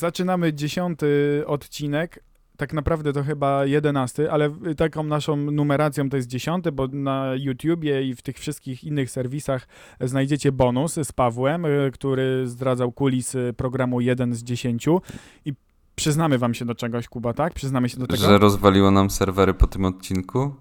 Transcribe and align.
Zaczynamy 0.00 0.52
dziesiąty 0.52 1.42
odcinek. 1.46 2.24
Tak 2.56 2.72
naprawdę 2.72 3.12
to 3.12 3.22
chyba 3.22 3.66
jedenasty, 3.66 4.30
ale 4.30 4.50
taką 4.76 5.02
naszą 5.02 5.36
numeracją 5.36 6.10
to 6.10 6.16
jest 6.16 6.28
dziesiąty, 6.28 6.72
bo 6.72 6.86
na 6.86 7.32
YouTubie 7.34 8.02
i 8.02 8.14
w 8.14 8.22
tych 8.22 8.38
wszystkich 8.38 8.84
innych 8.84 9.10
serwisach 9.10 9.68
znajdziecie 10.00 10.52
bonus 10.52 10.94
z 10.94 11.12
Pawłem, 11.12 11.64
y, 11.64 11.90
który 11.94 12.48
zdradzał 12.48 12.92
kulisy 12.92 13.54
programu 13.56 14.00
1 14.00 14.34
z 14.34 14.42
10 14.42 14.86
i 15.44 15.52
przyznamy 15.94 16.38
wam 16.38 16.54
się 16.54 16.64
do 16.64 16.74
czegoś, 16.74 17.08
Kuba, 17.08 17.32
tak? 17.34 17.54
Przyznamy 17.54 17.88
się 17.88 17.98
do 17.98 18.06
tego? 18.06 18.22
Że 18.22 18.38
rozwaliło 18.38 18.90
nam 18.90 19.10
serwery 19.10 19.54
po 19.54 19.66
tym 19.66 19.84
odcinku? 19.84 20.54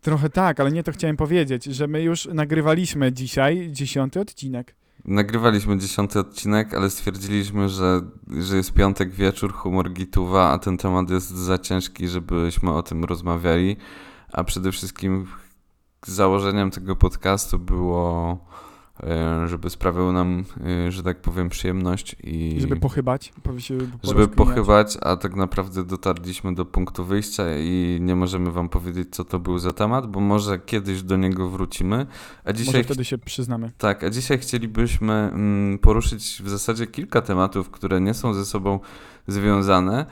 Trochę 0.00 0.30
tak, 0.30 0.60
ale 0.60 0.72
nie 0.72 0.82
to 0.82 0.92
chciałem 0.92 1.16
powiedzieć, 1.16 1.64
że 1.64 1.86
my 1.86 2.02
już 2.02 2.26
nagrywaliśmy 2.26 3.12
dzisiaj 3.12 3.68
dziesiąty 3.72 4.20
odcinek. 4.20 4.79
Nagrywaliśmy 5.04 5.78
dziesiąty 5.78 6.18
odcinek, 6.18 6.74
ale 6.74 6.90
stwierdziliśmy, 6.90 7.68
że, 7.68 8.00
że 8.38 8.56
jest 8.56 8.72
piątek 8.72 9.10
wieczór, 9.10 9.52
humor 9.52 9.92
gituwa, 9.92 10.50
a 10.50 10.58
ten 10.58 10.76
temat 10.76 11.10
jest 11.10 11.30
za 11.30 11.58
ciężki, 11.58 12.08
żebyśmy 12.08 12.72
o 12.72 12.82
tym 12.82 13.04
rozmawiali. 13.04 13.76
A 14.32 14.44
przede 14.44 14.72
wszystkim 14.72 15.26
założeniem 16.06 16.70
tego 16.70 16.96
podcastu 16.96 17.58
było 17.58 18.38
żeby 19.46 19.70
sprawiał 19.70 20.12
nam, 20.12 20.44
e, 20.86 20.92
że 20.92 21.02
tak 21.02 21.20
powiem, 21.20 21.48
przyjemność 21.48 22.16
i... 22.22 22.56
Żeby 22.60 22.76
pochybać. 22.76 23.32
Żeby 24.02 24.28
pochybać, 24.28 24.98
a 25.00 25.16
tak 25.16 25.36
naprawdę 25.36 25.84
dotarliśmy 25.84 26.54
do 26.54 26.64
punktu 26.64 27.04
wyjścia 27.04 27.44
i 27.58 27.98
nie 28.00 28.16
możemy 28.16 28.52
wam 28.52 28.68
powiedzieć, 28.68 29.08
co 29.10 29.24
to 29.24 29.38
był 29.38 29.58
za 29.58 29.72
temat, 29.72 30.06
bo 30.06 30.20
może 30.20 30.58
kiedyś 30.58 31.02
do 31.02 31.16
niego 31.16 31.48
wrócimy. 31.48 32.06
A 32.44 32.52
dzisiaj... 32.52 32.74
Może 32.74 32.84
wtedy 32.84 33.04
się 33.04 33.18
przyznamy. 33.18 33.72
Tak, 33.78 34.04
a 34.04 34.10
dzisiaj 34.10 34.38
chcielibyśmy 34.38 35.12
mm, 35.12 35.78
poruszyć 35.78 36.42
w 36.44 36.48
zasadzie 36.48 36.86
kilka 36.86 37.22
tematów, 37.22 37.70
które 37.70 38.00
nie 38.00 38.14
są 38.14 38.34
ze 38.34 38.44
sobą 38.44 38.80
związane, 39.26 40.06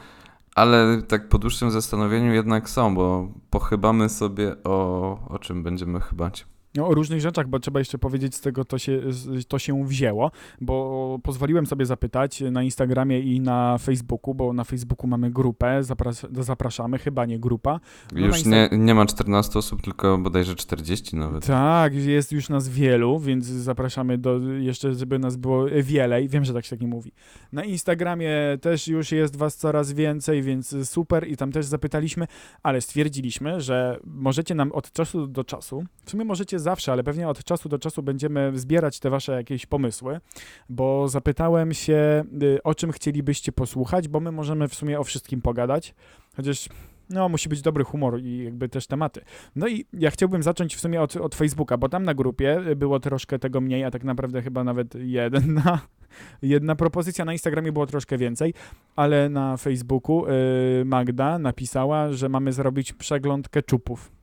ale 0.55 1.02
tak 1.02 1.28
po 1.28 1.39
dłuższym 1.39 1.70
zastanowieniu 1.70 2.33
jednak 2.33 2.70
są, 2.70 2.95
bo 2.95 3.28
pochybamy 3.50 4.08
sobie 4.08 4.56
o, 4.64 5.19
o 5.28 5.39
czym 5.39 5.62
będziemy 5.62 6.00
chybać. 6.00 6.47
No, 6.74 6.86
o 6.86 6.94
różnych 6.94 7.20
rzeczach, 7.20 7.48
bo 7.48 7.58
trzeba 7.58 7.78
jeszcze 7.78 7.98
powiedzieć, 7.98 8.34
z 8.34 8.41
tego 8.41 8.64
to 8.64 8.78
się, 8.78 9.00
to 9.48 9.58
się 9.58 9.84
wzięło, 9.84 10.30
bo 10.61 11.19
pozwoliłem 11.22 11.66
sobie 11.66 11.86
zapytać 11.86 12.41
na 12.41 12.62
Instagramie 12.62 13.20
i 13.20 13.41
na 13.41 13.78
Facebooku, 13.78 14.34
bo 14.34 14.52
na 14.52 14.64
Facebooku 14.64 15.06
mamy 15.06 15.30
grupę, 15.30 15.83
zapras 15.83 16.27
zapraszamy, 16.41 16.98
chyba 16.98 17.27
nie 17.27 17.39
grupa. 17.39 17.80
No 18.12 18.27
już 18.27 18.44
nie, 18.44 18.69
nie 18.72 18.94
ma 18.94 19.06
14 19.06 19.58
osób, 19.58 19.83
tylko 19.83 20.19
bodajże 20.19 20.55
40 20.55 21.16
nawet. 21.16 21.46
Tak, 21.46 21.94
jest 21.94 22.33
już 22.33 22.48
nas 22.48 22.69
wielu, 22.69 23.19
więc 23.19 23.46
zapraszamy 23.46 24.19
do, 24.19 24.39
jeszcze, 24.39 24.94
żeby 24.94 25.19
nas 25.19 25.36
było 25.36 25.66
wielej. 25.83 26.28
Wiem, 26.28 26.44
że 26.44 26.55
tak 26.55 26.64
się 26.64 26.70
tak 26.70 26.80
nie 26.80 26.89
mówi. 26.89 27.12
Na 27.52 27.64
Instagramie 27.64 28.30
też 28.61 28.89
już 28.89 29.12
jest 29.12 29.36
was 29.36 29.56
coraz 29.56 29.92
więcej, 29.92 30.42
więc 30.42 30.77
super 30.84 31.28
i 31.28 31.36
tam 31.36 31.52
też 31.52 31.66
zapytaliśmy, 31.66 32.27
ale 32.62 32.80
stwierdziliśmy, 32.80 33.61
że 33.61 34.00
możecie 34.05 34.55
nam 34.55 34.72
od 34.72 34.92
czasu 34.92 35.27
do 35.27 35.44
czasu, 35.44 35.84
w 36.05 36.11
sumie 36.11 36.24
możecie 36.24 36.58
zawsze, 36.61 36.92
ale 36.92 37.05
pewnie 37.05 37.28
od 37.28 37.45
czasu 37.45 37.69
do 37.69 37.78
czasu 37.78 38.03
będziemy 38.03 38.53
zbierać 38.55 39.01
te 39.01 39.11
wasze 39.11 39.33
jakieś 39.33 39.67
pomysły, 39.67 40.20
bo 40.69 41.09
zapytałem 41.09 41.75
się, 41.75 42.25
y, 42.42 42.62
o 42.62 42.75
czym 42.75 42.92
chcielibyście 42.92 43.53
posłuchać, 43.53 44.09
bo 44.09 44.20
my 44.20 44.33
możemy 44.33 44.69
w 44.69 44.75
sumie 44.75 45.01
o 45.01 45.05
wszystkim 45.05 45.42
pogadać, 45.42 45.95
chociaż 46.36 46.68
no, 47.11 47.29
musi 47.29 47.48
być 47.48 47.63
dobry 47.63 47.85
humor 47.85 48.20
i 48.20 48.45
jakby 48.45 48.68
też 48.68 48.86
tematy. 48.86 49.20
No 49.57 49.68
i 49.68 49.85
ja 49.92 50.11
chciałbym 50.11 50.42
zacząć 50.42 50.77
w 50.77 50.80
sumie 50.80 51.02
od, 51.02 51.17
od 51.17 51.35
Facebooka, 51.35 51.77
bo 51.77 51.89
tam 51.89 52.02
na 52.02 52.14
grupie 52.14 52.63
było 52.77 53.01
troszkę 53.01 53.39
tego 53.39 53.61
mniej, 53.61 53.85
a 53.85 53.91
tak 53.91 54.05
naprawdę 54.05 54.42
chyba 54.42 54.64
nawet 54.64 54.95
jedna, 54.95 55.80
jedna 56.42 56.77
propozycja. 56.77 57.24
Na 57.24 57.33
Instagramie 57.33 57.73
było 57.73 57.86
troszkę 57.86 58.18
więcej, 58.18 58.55
ale 58.97 59.29
na 59.29 59.57
Facebooku 59.57 60.27
y, 60.27 60.85
Magda 60.85 61.39
napisała, 61.39 62.13
że 62.13 62.29
mamy 62.29 62.52
zrobić 62.52 62.92
przegląd 62.92 63.48
keczupów 63.48 64.17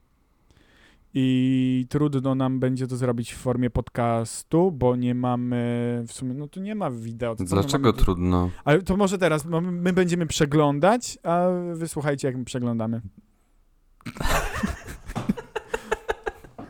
i 1.17 1.85
trudno 1.89 2.35
nam 2.35 2.59
będzie 2.59 2.87
to 2.87 2.97
zrobić 2.97 3.33
w 3.33 3.37
formie 3.37 3.69
podcastu, 3.69 4.71
bo 4.71 4.95
nie 4.95 5.15
mamy 5.15 6.03
w 6.07 6.13
sumie, 6.13 6.33
no 6.33 6.47
tu 6.47 6.61
nie 6.61 6.75
ma 6.75 6.91
wideo. 6.91 7.35
Dlaczego 7.35 7.93
trudno? 7.93 8.49
Ale 8.63 8.81
to 8.81 8.97
może 8.97 9.17
teraz, 9.17 9.45
my 9.61 9.93
będziemy 9.93 10.25
przeglądać, 10.25 11.17
a 11.23 11.47
wysłuchajcie 11.73 12.27
jak 12.27 12.37
my 12.37 12.45
przeglądamy. 12.45 13.01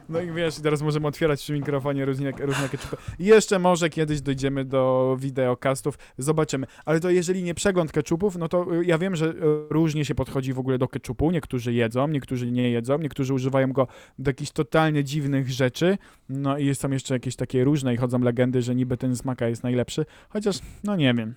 No 0.09 0.21
i 0.21 0.31
wiesz, 0.31 0.55
teraz 0.55 0.81
możemy 0.81 1.07
otwierać 1.07 1.41
przy 1.41 1.53
mikrofonie 1.53 2.05
różne, 2.05 2.31
różne 2.31 2.69
ketchupy. 2.69 2.97
Jeszcze 3.19 3.59
może 3.59 3.89
kiedyś 3.89 4.21
dojdziemy 4.21 4.65
do 4.65 5.15
wideokastów, 5.19 5.97
zobaczymy. 6.17 6.67
Ale 6.85 6.99
to 6.99 7.09
jeżeli 7.09 7.43
nie 7.43 7.53
przegląd 7.53 7.91
ketchupów, 7.91 8.35
no 8.35 8.47
to 8.47 8.75
y, 8.75 8.85
ja 8.85 8.97
wiem, 8.97 9.15
że 9.15 9.25
y, 9.25 9.33
różnie 9.69 10.05
się 10.05 10.15
podchodzi 10.15 10.53
w 10.53 10.59
ogóle 10.59 10.77
do 10.77 10.87
ketchupu. 10.87 11.31
Niektórzy 11.31 11.73
jedzą, 11.73 12.07
niektórzy 12.07 12.51
nie 12.51 12.69
jedzą, 12.69 12.97
niektórzy 12.97 13.33
używają 13.33 13.73
go 13.73 13.87
do 14.19 14.29
jakichś 14.29 14.51
totalnie 14.51 15.03
dziwnych 15.03 15.51
rzeczy. 15.51 15.97
No 16.29 16.57
i 16.57 16.75
są 16.75 16.91
jeszcze 16.91 17.13
jakieś 17.13 17.35
takie 17.35 17.63
różne 17.63 17.93
i 17.93 17.97
chodzą 17.97 18.19
legendy, 18.19 18.61
że 18.61 18.75
niby 18.75 18.97
ten 18.97 19.15
smaka 19.15 19.47
jest 19.47 19.63
najlepszy. 19.63 20.05
Chociaż, 20.29 20.59
no 20.83 20.95
nie 20.95 21.13
wiem. 21.13 21.35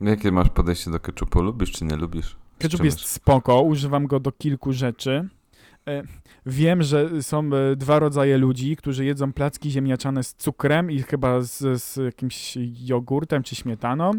Jakie 0.00 0.32
masz 0.32 0.48
podejście 0.48 0.90
do 0.90 1.00
ketchupu? 1.00 1.42
Lubisz 1.42 1.72
czy 1.72 1.84
nie 1.84 1.96
lubisz? 1.96 2.36
Ketchup 2.58 2.84
jest 2.84 3.00
spoko, 3.00 3.62
używam 3.62 4.06
go 4.06 4.20
do 4.20 4.32
kilku 4.32 4.72
rzeczy. 4.72 5.28
E, 5.88 6.02
wiem, 6.46 6.82
że 6.82 7.22
są 7.22 7.50
e, 7.52 7.76
dwa 7.76 7.98
rodzaje 7.98 8.38
ludzi, 8.38 8.76
którzy 8.76 9.04
jedzą 9.04 9.32
placki 9.32 9.70
ziemniaczane 9.70 10.24
z 10.24 10.34
cukrem 10.34 10.90
i 10.90 11.02
chyba 11.02 11.40
z, 11.40 11.82
z 11.82 11.96
jakimś 11.96 12.58
jogurtem 12.80 13.42
czy 13.42 13.54
śmietaną 13.54 14.10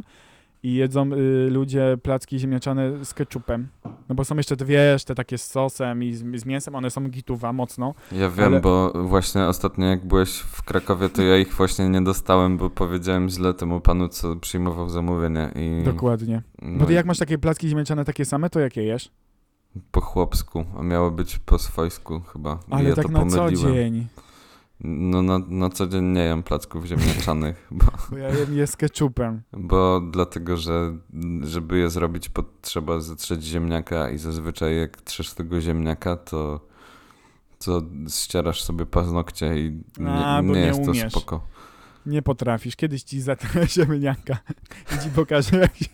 i 0.63 0.73
jedzą 0.73 1.13
y, 1.13 1.49
ludzie 1.49 1.97
placki 2.03 2.39
ziemniaczane 2.39 3.05
z 3.05 3.13
ketchupem. 3.13 3.67
No 4.09 4.15
bo 4.15 4.25
są 4.25 4.37
jeszcze 4.37 4.57
te, 4.57 4.65
wiesz, 4.65 5.03
te 5.03 5.15
takie 5.15 5.37
z 5.37 5.45
sosem 5.45 6.03
i 6.03 6.13
z, 6.13 6.23
z 6.41 6.45
mięsem, 6.45 6.75
one 6.75 6.89
są 6.89 7.09
gituwa 7.09 7.53
mocno. 7.53 7.93
Ja 8.11 8.29
wiem, 8.29 8.45
ale... 8.45 8.61
bo 8.61 8.93
właśnie 9.03 9.45
ostatnio 9.45 9.85
jak 9.85 10.05
byłeś 10.05 10.39
w 10.39 10.63
Krakowie, 10.63 11.09
to 11.09 11.21
ja 11.21 11.37
ich 11.37 11.53
właśnie 11.53 11.89
nie 11.89 12.01
dostałem, 12.01 12.57
bo 12.57 12.69
powiedziałem 12.69 13.29
źle 13.29 13.53
temu 13.53 13.79
panu, 13.79 14.09
co 14.09 14.35
przyjmował 14.35 14.89
zamówienie 14.89 15.51
i... 15.55 15.83
Dokładnie. 15.83 16.41
No 16.61 16.79
bo 16.79 16.85
ty 16.85 16.93
jak 16.93 17.05
masz 17.05 17.17
takie 17.17 17.37
placki 17.37 17.69
ziemniaczane 17.69 18.05
takie 18.05 18.25
same, 18.25 18.49
to 18.49 18.59
jakie 18.59 18.83
jesz? 18.83 19.11
Po 19.91 20.01
chłopsku, 20.01 20.65
a 20.79 20.83
miało 20.83 21.11
być 21.11 21.39
po 21.39 21.59
swojsku 21.59 22.21
chyba. 22.33 22.59
Ale 22.69 22.89
ja 22.89 22.95
tak 22.95 23.05
to 23.05 23.11
na 23.11 23.19
pomyliłem. 23.19 23.55
co 23.55 23.71
dzień. 23.73 24.07
No 24.83 25.21
na, 25.21 25.39
na 25.47 25.69
co 25.69 25.87
dzień 25.87 26.03
nie 26.03 26.21
jem 26.21 26.43
placków 26.43 26.85
ziemniaczanych. 26.85 27.67
Bo, 27.71 27.85
bo 28.11 28.17
ja 28.17 28.29
jem 28.29 28.57
je 28.57 28.67
z 28.67 28.75
ketchupem. 28.75 29.41
Bo 29.53 30.01
dlatego, 30.11 30.57
że 30.57 30.97
żeby 31.41 31.77
je 31.77 31.89
zrobić 31.89 32.29
potrzeba 32.29 32.99
zetrzeć 32.99 33.43
ziemniaka 33.43 34.09
i 34.09 34.17
zazwyczaj 34.17 34.77
jak 34.77 35.01
trzesz 35.01 35.33
tego 35.33 35.61
ziemniaka, 35.61 36.15
to, 36.15 36.59
to 37.65 37.81
ścierasz 38.09 38.63
sobie 38.63 38.85
paznokcie 38.85 39.59
i 39.59 39.81
nie, 39.97 40.09
a, 40.09 40.41
nie, 40.41 40.51
nie 40.51 40.59
jest 40.59 40.79
umiesz. 40.79 41.03
to 41.03 41.19
spoko. 41.19 41.41
Nie 42.05 42.21
potrafisz. 42.21 42.75
Kiedyś 42.75 43.03
ci 43.03 43.21
zatrę 43.21 43.67
ziemniaka 43.77 44.37
i 44.95 45.03
ci 45.03 45.09
pokażę, 45.09 45.57
jak 45.57 45.77
się 45.77 45.89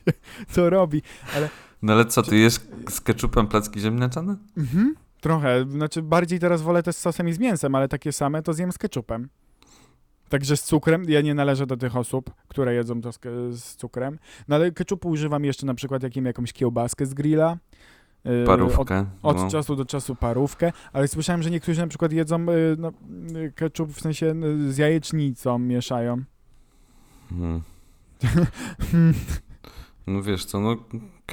to 0.56 0.70
robi. 0.70 1.02
Ale 1.36 1.50
no 1.84 1.94
ale 1.94 2.06
co, 2.06 2.24
ty 2.24 2.38
jesz 2.38 2.60
z 2.90 3.02
ketchupem 3.02 3.48
placki 3.48 3.80
ziemniaczane? 3.80 4.36
Mhm, 4.58 4.96
trochę. 5.22 5.66
Znaczy 5.70 6.02
bardziej 6.02 6.40
teraz 6.40 6.62
wolę 6.62 6.84
też 6.84 6.96
z 6.96 7.00
sosem 7.00 7.30
i 7.30 7.34
z 7.34 7.40
mięsem, 7.40 7.76
ale 7.76 7.88
takie 7.88 8.12
same 8.12 8.44
to 8.44 8.54
zjem 8.54 8.72
z 8.72 8.78
ketchupem. 8.78 9.30
Także 10.30 10.58
z 10.58 10.64
cukrem, 10.64 11.04
ja 11.10 11.22
nie 11.22 11.34
należę 11.34 11.68
do 11.68 11.78
tych 11.78 11.96
osób, 11.96 12.32
które 12.48 12.74
jedzą 12.74 13.02
to 13.02 13.12
z, 13.12 13.20
z 13.52 13.76
cukrem. 13.76 14.20
No 14.48 14.56
ale 14.56 14.72
ketchupu 14.72 15.10
używam 15.10 15.46
jeszcze 15.46 15.66
na 15.66 15.74
przykład 15.74 16.04
jakim, 16.04 16.26
jakąś 16.26 16.54
kiełbaskę 16.54 17.06
z 17.06 17.14
grilla. 17.14 17.58
Y, 18.44 18.46
parówkę. 18.46 19.06
Od, 19.24 19.36
od 19.36 19.44
no. 19.44 19.50
czasu 19.50 19.76
do 19.76 19.86
czasu 19.86 20.16
parówkę, 20.16 20.72
ale 20.94 21.08
słyszałem, 21.08 21.44
że 21.44 21.52
niektórzy 21.52 21.82
na 21.82 21.88
przykład 21.88 22.12
jedzą 22.12 22.50
y, 22.50 22.76
no, 22.78 22.92
y, 23.36 23.52
ketchup 23.56 23.92
w 23.92 24.02
sensie 24.02 24.36
z 24.70 24.78
jajecznicą 24.78 25.60
mieszają. 25.60 26.24
Hmm. 27.30 27.62
No 30.08 30.22
wiesz 30.22 30.46
co, 30.46 30.60
no 30.60 30.76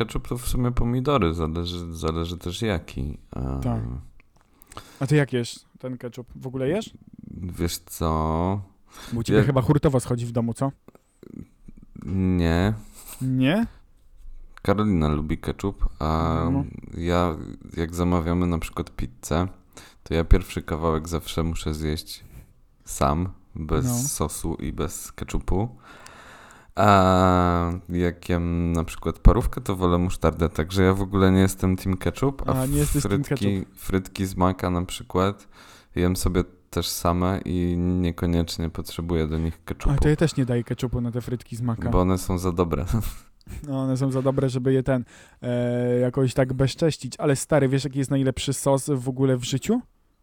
ketchup 0.00 0.28
to 0.28 0.38
w 0.38 0.48
sumie 0.48 0.72
pomidory, 0.72 1.34
zależy, 1.34 1.94
zależy 1.94 2.38
też 2.38 2.62
jaki. 2.62 3.18
A... 3.30 3.58
Tak. 3.58 3.82
A 5.00 5.06
ty 5.06 5.16
jak 5.16 5.32
jesz 5.32 5.60
ten 5.78 5.98
ketchup? 5.98 6.26
W 6.36 6.46
ogóle 6.46 6.68
jesz? 6.68 6.90
Wiesz 7.30 7.78
co... 7.78 8.08
Bo 9.12 9.20
u 9.20 9.22
ciebie 9.22 9.38
ja... 9.38 9.44
chyba 9.44 9.62
hurtowo 9.62 10.00
schodzi 10.00 10.26
w 10.26 10.32
domu, 10.32 10.54
co? 10.54 10.72
Nie. 12.06 12.74
Nie? 13.22 13.66
Karolina 14.62 15.08
lubi 15.08 15.38
ketchup, 15.38 15.88
a 15.98 16.40
no. 16.52 16.64
ja 16.96 17.36
jak 17.76 17.94
zamawiamy 17.94 18.46
na 18.46 18.58
przykład 18.58 18.90
pizzę, 18.96 19.48
to 20.02 20.14
ja 20.14 20.24
pierwszy 20.24 20.62
kawałek 20.62 21.08
zawsze 21.08 21.42
muszę 21.42 21.74
zjeść 21.74 22.24
sam, 22.84 23.28
bez 23.54 23.86
no. 23.86 23.94
sosu 23.94 24.54
i 24.54 24.72
bez 24.72 25.12
ketchupu. 25.12 25.68
A 26.74 27.72
jak 27.88 28.28
jem 28.28 28.72
na 28.72 28.84
przykład 28.84 29.18
parówkę, 29.18 29.60
to 29.60 29.76
wolę 29.76 29.98
musztardę, 29.98 30.48
także 30.48 30.82
ja 30.82 30.94
w 30.94 31.02
ogóle 31.02 31.32
nie 31.32 31.40
jestem 31.40 31.76
team 31.76 31.96
ketchup, 31.96 32.48
a, 32.48 32.62
a 32.62 32.66
nie 32.66 32.84
frytki, 32.84 33.66
frytki 33.74 34.26
z 34.26 34.36
maka 34.36 34.70
na 34.70 34.82
przykład 34.82 35.48
jem 35.96 36.16
sobie 36.16 36.44
też 36.70 36.88
same 36.88 37.40
i 37.44 37.76
niekoniecznie 37.78 38.70
potrzebuję 38.70 39.26
do 39.26 39.38
nich 39.38 39.64
ketchupu. 39.64 39.90
Ale 39.90 39.98
to 39.98 40.08
ja 40.08 40.16
też 40.16 40.36
nie 40.36 40.46
daję 40.46 40.64
ketchupu 40.64 41.00
na 41.00 41.10
te 41.10 41.20
frytki 41.20 41.56
z 41.56 41.62
maka. 41.62 41.90
Bo 41.90 42.00
one 42.00 42.18
są 42.18 42.38
za 42.38 42.52
dobre. 42.52 42.84
No, 43.68 43.80
one 43.80 43.96
są 43.96 44.10
za 44.10 44.22
dobre, 44.22 44.48
żeby 44.48 44.72
je 44.72 44.82
ten 44.82 45.04
e, 45.42 45.98
jakoś 45.98 46.34
tak 46.34 46.52
bezcześcić. 46.52 47.14
Ale 47.18 47.36
stary, 47.36 47.68
wiesz 47.68 47.84
jaki 47.84 47.98
jest 47.98 48.10
najlepszy 48.10 48.52
sos 48.52 48.90
w 48.94 49.08
ogóle 49.08 49.36
w 49.36 49.44
życiu? 49.44 49.80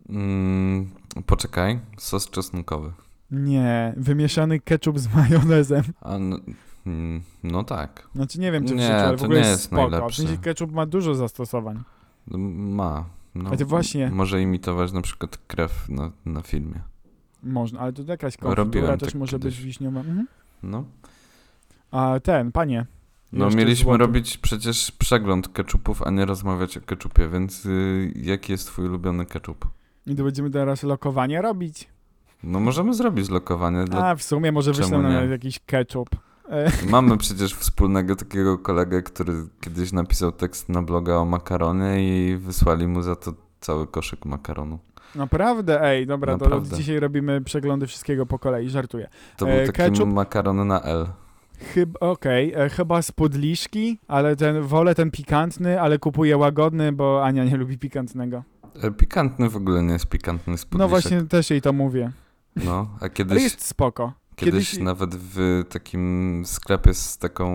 Mm, 0.09 0.89
poczekaj, 1.25 1.79
sos 1.97 2.29
czosnkowy. 2.29 2.93
Nie, 3.31 3.93
wymieszany 3.97 4.59
ketchup 4.59 4.99
z 4.99 5.15
majonezem. 5.15 5.83
A, 6.01 6.17
no, 6.19 6.37
no 7.43 7.63
tak, 7.63 8.07
Znaczy 8.15 8.39
nie 8.39 8.51
wiem, 8.51 8.65
czy 8.67 8.73
w 8.73 8.77
Nie, 8.77 8.81
życiu, 8.83 8.93
ale 8.95 9.17
w 9.17 9.19
to 9.19 9.25
ogóle 9.25 9.39
nie 9.39 9.47
jest 9.47 9.51
jest 9.59 9.63
spoko. 9.63 9.87
W 9.87 9.91
najlepszy. 9.91 10.21
sensie 10.21 10.37
ketchup 10.37 10.71
ma 10.71 10.85
dużo 10.85 11.15
zastosowań. 11.15 11.83
No, 12.27 12.37
ma. 12.37 13.05
No, 13.35 13.49
A 13.53 13.57
ty 13.57 13.65
właśnie- 13.65 14.09
Może 14.09 14.41
imitować 14.41 14.91
na 14.91 15.01
przykład 15.01 15.37
krew 15.47 15.89
na, 15.89 16.11
na 16.25 16.41
filmie. 16.41 16.81
Można, 17.43 17.79
ale 17.79 17.93
to 17.93 18.01
jakaś 18.01 18.37
konfitura 18.37 18.55
Robiłem 18.63 18.97
też 18.99 19.09
tak 19.11 19.19
może 19.19 19.31
kiedyś. 19.31 19.55
być 19.55 19.65
wiśniowa. 19.65 19.99
Mhm. 19.99 20.27
No. 20.63 20.83
A 21.91 22.19
ten, 22.23 22.51
panie. 22.51 22.85
No 23.33 23.49
mieliśmy 23.49 23.83
złoty. 23.85 23.97
robić 23.97 24.37
przecież 24.37 24.91
przegląd 24.91 25.47
keczupów, 25.49 26.01
a 26.03 26.09
nie 26.11 26.25
rozmawiać 26.25 26.77
o 26.77 26.81
keczupie, 26.81 27.29
więc 27.29 27.65
y, 27.65 28.11
jaki 28.15 28.51
jest 28.51 28.67
twój 28.67 28.85
ulubiony 28.85 29.25
keczup? 29.25 29.67
I 30.05 30.15
to 30.15 30.23
będziemy 30.23 30.49
teraz 30.49 30.83
lokowanie 30.83 31.41
robić. 31.41 31.87
No 32.43 32.59
możemy 32.59 32.93
zrobić 32.93 33.29
lokowanie. 33.29 33.85
Dla... 33.85 34.07
A, 34.07 34.15
w 34.15 34.23
sumie 34.23 34.51
może 34.51 34.73
wyślę 34.73 34.97
nam 34.97 35.31
jakiś 35.31 35.59
ketchup. 35.65 36.09
E, 36.49 36.71
Mamy 36.89 37.17
przecież 37.17 37.53
wspólnego 37.53 38.15
takiego 38.15 38.57
kolegę, 38.57 39.01
który 39.01 39.33
kiedyś 39.61 39.91
napisał 39.91 40.31
tekst 40.31 40.69
na 40.69 40.81
bloga 40.81 41.15
o 41.15 41.25
makaronie 41.25 41.95
i 41.99 42.37
wysłali 42.37 42.87
mu 42.87 43.01
za 43.01 43.15
to 43.15 43.33
cały 43.59 43.87
koszyk 43.87 44.25
makaronu. 44.25 44.79
Naprawdę, 45.15 45.81
ej, 45.83 46.07
dobra, 46.07 46.37
to 46.37 46.45
Naprawdę. 46.45 46.75
dzisiaj 46.77 46.99
robimy 46.99 47.41
przeglądy 47.41 47.87
wszystkiego 47.87 48.25
po 48.25 48.39
kolei, 48.39 48.69
żartuję. 48.69 49.07
To 49.37 49.49
E, 49.49 49.57
był 49.57 49.65
taki 49.73 49.77
ketchup? 49.77 50.13
makaron 50.13 50.67
na 50.67 50.81
L. 50.81 51.07
Chyba, 51.73 51.99
okej, 51.99 52.53
e, 52.55 52.69
chyba 52.69 53.01
z 53.01 53.11
podliszki, 53.11 53.99
ale 54.07 54.35
ten, 54.35 54.61
wolę 54.61 54.95
ten 54.95 55.11
pikantny, 55.11 55.81
ale 55.81 55.99
kupuję 55.99 56.37
łagodny, 56.37 56.91
bo 56.91 57.23
Ania 57.25 57.43
nie 57.45 57.57
lubi 57.57 57.77
pikantnego. 57.77 58.43
E, 58.83 58.91
Pikantny 58.91 59.49
w 59.49 59.55
ogóle 59.55 59.83
nie 59.83 59.93
jest 59.93 60.07
pikantny 60.09 60.57
z 60.57 60.63
No 60.63 60.69
podliszek. 60.69 60.89
właśnie, 60.89 61.21
też 61.21 61.49
jej 61.49 61.61
to 61.61 61.73
mówię. 61.73 62.11
No, 62.65 62.87
a 62.95 63.01
Ale 63.01 63.09
kiedyś, 63.09 63.43
jest 63.43 63.65
spoko. 63.65 64.13
kiedyś 64.35 64.71
kiedyś- 64.71 64.83
nawet 64.83 65.15
w 65.15 65.63
takim 65.69 66.43
sklepie 66.45 66.93
z 66.93 67.17
taką 67.17 67.51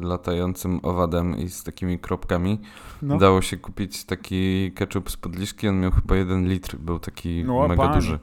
latającym 0.00 0.80
owadem 0.82 1.36
i 1.38 1.48
z 1.48 1.62
takimi 1.62 1.98
kropkami 1.98 2.60
No. 3.02 3.18
dało 3.18 3.42
się 3.42 3.56
kupić 3.56 4.04
taki 4.04 4.72
ketchup 4.74 5.10
z 5.10 5.16
podliszki. 5.16 5.68
On 5.68 5.80
miał 5.80 5.90
chyba 5.90 6.16
jeden 6.16 6.48
litr, 6.48 6.76
był 6.76 6.98
taki 6.98 7.44
No, 7.44 7.68
mega 7.68 7.82
panie. 7.82 7.94
duży. 7.94 8.18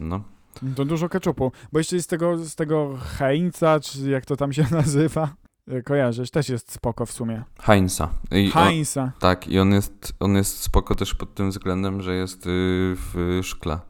No. 0.00 0.20
To 0.76 0.84
dużo 0.84 1.08
ketchupu, 1.08 1.52
bo 1.72 1.78
jeszcze 1.78 2.02
z 2.02 2.06
tego, 2.06 2.38
z 2.38 2.54
tego 2.54 2.96
Heinza, 3.18 3.80
czy 3.80 4.10
jak 4.10 4.24
to 4.26 4.36
tam 4.36 4.52
się 4.52 4.66
nazywa, 4.70 5.34
e, 5.68 5.82
kojarzysz, 5.82 6.30
też 6.30 6.48
jest 6.48 6.72
spoko 6.72 7.06
w 7.06 7.12
sumie. 7.12 7.44
Heinza. 7.62 8.08
I 8.30 8.46
on, 8.46 8.64
Heinza. 8.64 9.12
tak, 9.18 9.48
i 9.48 9.58
on 9.58 9.72
jest, 9.72 10.14
on 10.20 10.34
jest 10.36 10.60
spoko 10.60 10.94
też 10.94 11.14
pod 11.14 11.34
tym 11.34 11.50
względem, 11.50 12.02
że 12.02 12.14
jest 12.14 12.46
y, 12.46 12.50
w 12.96 13.40
szkle. 13.42 13.80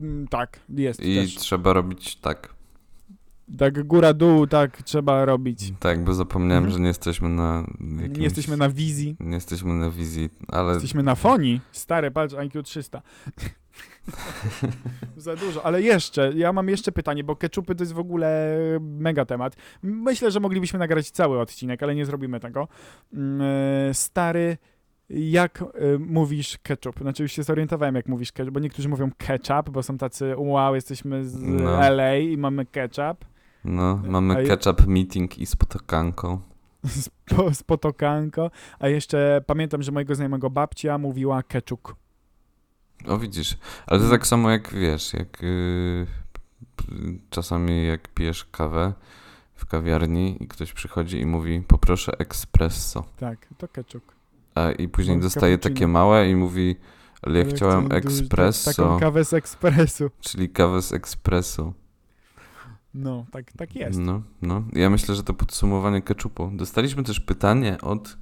Mm, 0.00 0.28
Tak, 0.28 0.60
jest 0.68 1.00
I 1.04 1.16
też. 1.16 1.34
trzeba 1.34 1.72
robić 1.72 2.16
tak. 2.16 2.54
Tak 3.58 3.86
góra, 3.86 4.12
dół, 4.12 4.46
tak 4.46 4.82
trzeba 4.82 5.24
robić. 5.24 5.72
Tak, 5.80 6.04
bo 6.04 6.14
zapomniałem, 6.14 6.64
Mhm. 6.64 6.72
że 6.74 6.80
nie 6.80 6.88
jesteśmy 6.88 7.28
na 7.28 7.64
jakimś... 8.00 8.18
Nie 8.18 8.24
jesteśmy 8.24 8.56
na 8.56 8.68
wizji, 8.70 9.16
Nie 9.20 9.34
jesteśmy 9.34 9.74
na 9.74 9.90
wizji, 9.90 10.30
ale 10.48 10.72
jesteśmy 10.72 11.02
na 11.02 11.14
fonii. 11.14 11.60
Stary, 11.72 12.10
patrz, 12.10 12.34
IQ 12.34 12.62
300. 12.62 13.02
Za 15.16 15.36
dużo, 15.36 15.66
ale 15.66 15.82
jeszcze, 15.82 16.32
ja 16.36 16.52
mam 16.52 16.68
jeszcze 16.68 16.92
pytanie, 16.92 17.24
bo 17.24 17.36
ketchupy 17.36 17.74
to 17.74 17.82
jest 17.82 17.92
w 17.92 17.98
ogóle 17.98 18.56
mega 18.80 19.24
temat. 19.24 19.56
Myślę, 19.82 20.30
że 20.30 20.40
moglibyśmy 20.40 20.78
nagrać 20.78 21.10
cały 21.10 21.40
odcinek, 21.40 21.82
ale 21.82 21.94
nie 21.94 22.06
zrobimy 22.06 22.40
tego. 22.40 22.68
Mm, 23.14 23.94
Stary, 23.94 24.56
jak 25.14 25.62
e, 25.62 25.66
mówisz 25.98 26.58
ketchup? 26.62 26.98
Znaczy 27.00 27.22
już 27.22 27.32
się 27.32 27.42
zorientowałem, 27.42 27.94
jak 27.94 28.06
mówisz 28.06 28.32
ketchup, 28.32 28.54
bo 28.54 28.60
niektórzy 28.60 28.88
mówią 28.88 29.10
ketchup, 29.18 29.70
bo 29.70 29.82
są 29.82 29.98
tacy, 29.98 30.34
wow, 30.36 30.74
jesteśmy 30.74 31.24
z 31.24 31.42
No. 31.42 31.84
LA 31.86 32.16
i 32.16 32.36
mamy 32.36 32.66
ketchup. 32.66 33.24
no, 33.64 34.00
A 34.06 34.10
mamy 34.10 34.42
je- 34.42 34.48
ketchup 34.48 34.86
meeting 34.86 35.38
i 35.38 35.46
z, 35.46 35.56
po, 37.36 37.54
z 37.54 37.62
potokanko, 37.62 38.50
a 38.78 38.88
jeszcze 38.88 39.44
pamiętam, 39.46 39.82
że 39.82 39.92
mojego 39.92 40.14
znajomego 40.14 40.50
babcia 40.50 40.98
mówiła 40.98 41.42
keczuk. 41.42 41.96
O 43.08 43.18
widzisz, 43.18 43.56
ale 43.86 44.00
to 44.00 44.10
tak 44.10 44.26
samo 44.26 44.50
jak 44.50 44.74
wiesz, 44.74 45.12
jak 45.14 45.42
y, 45.44 46.06
czasami 47.30 47.86
jak 47.86 48.08
pijesz 48.08 48.44
kawę 48.44 48.92
w 49.54 49.66
kawiarni 49.66 50.42
i 50.42 50.48
ktoś 50.48 50.72
przychodzi 50.72 51.20
i 51.20 51.26
mówi 51.26 51.60
poproszę 51.68 52.12
espresso, 52.18 53.04
Tak, 53.16 53.48
to 53.58 53.68
keczuk. 53.68 54.14
A 54.54 54.70
i 54.70 54.88
później 54.88 55.16
Mam 55.16 55.22
dostaje 55.22 55.54
cappuccino. 55.54 55.74
takie 55.74 55.86
małe 55.88 56.30
i 56.30 56.36
mówi 56.36 56.76
ale 57.22 57.38
ja 57.38 57.44
Ale 57.44 57.54
chciałem 57.54 57.88
espresso, 57.92 58.70
Taką 58.82 59.00
kawę 59.00 59.24
z 59.24 59.32
ekspresu. 59.32 60.10
czyli 60.20 60.48
kawę 60.48 60.82
z 60.82 60.92
ekspresu. 60.92 61.72
No, 62.94 63.26
tak, 63.30 63.52
tak 63.52 63.74
jest. 63.76 63.98
No, 63.98 64.22
no. 64.42 64.62
Ja 64.72 64.90
myślę, 64.90 65.14
że 65.14 65.22
to 65.22 65.34
podsumowanie 65.34 66.02
keczupu. 66.02 66.50
Dostaliśmy 66.54 67.02
też 67.02 67.20
pytanie 67.20 67.76
od 67.82 68.16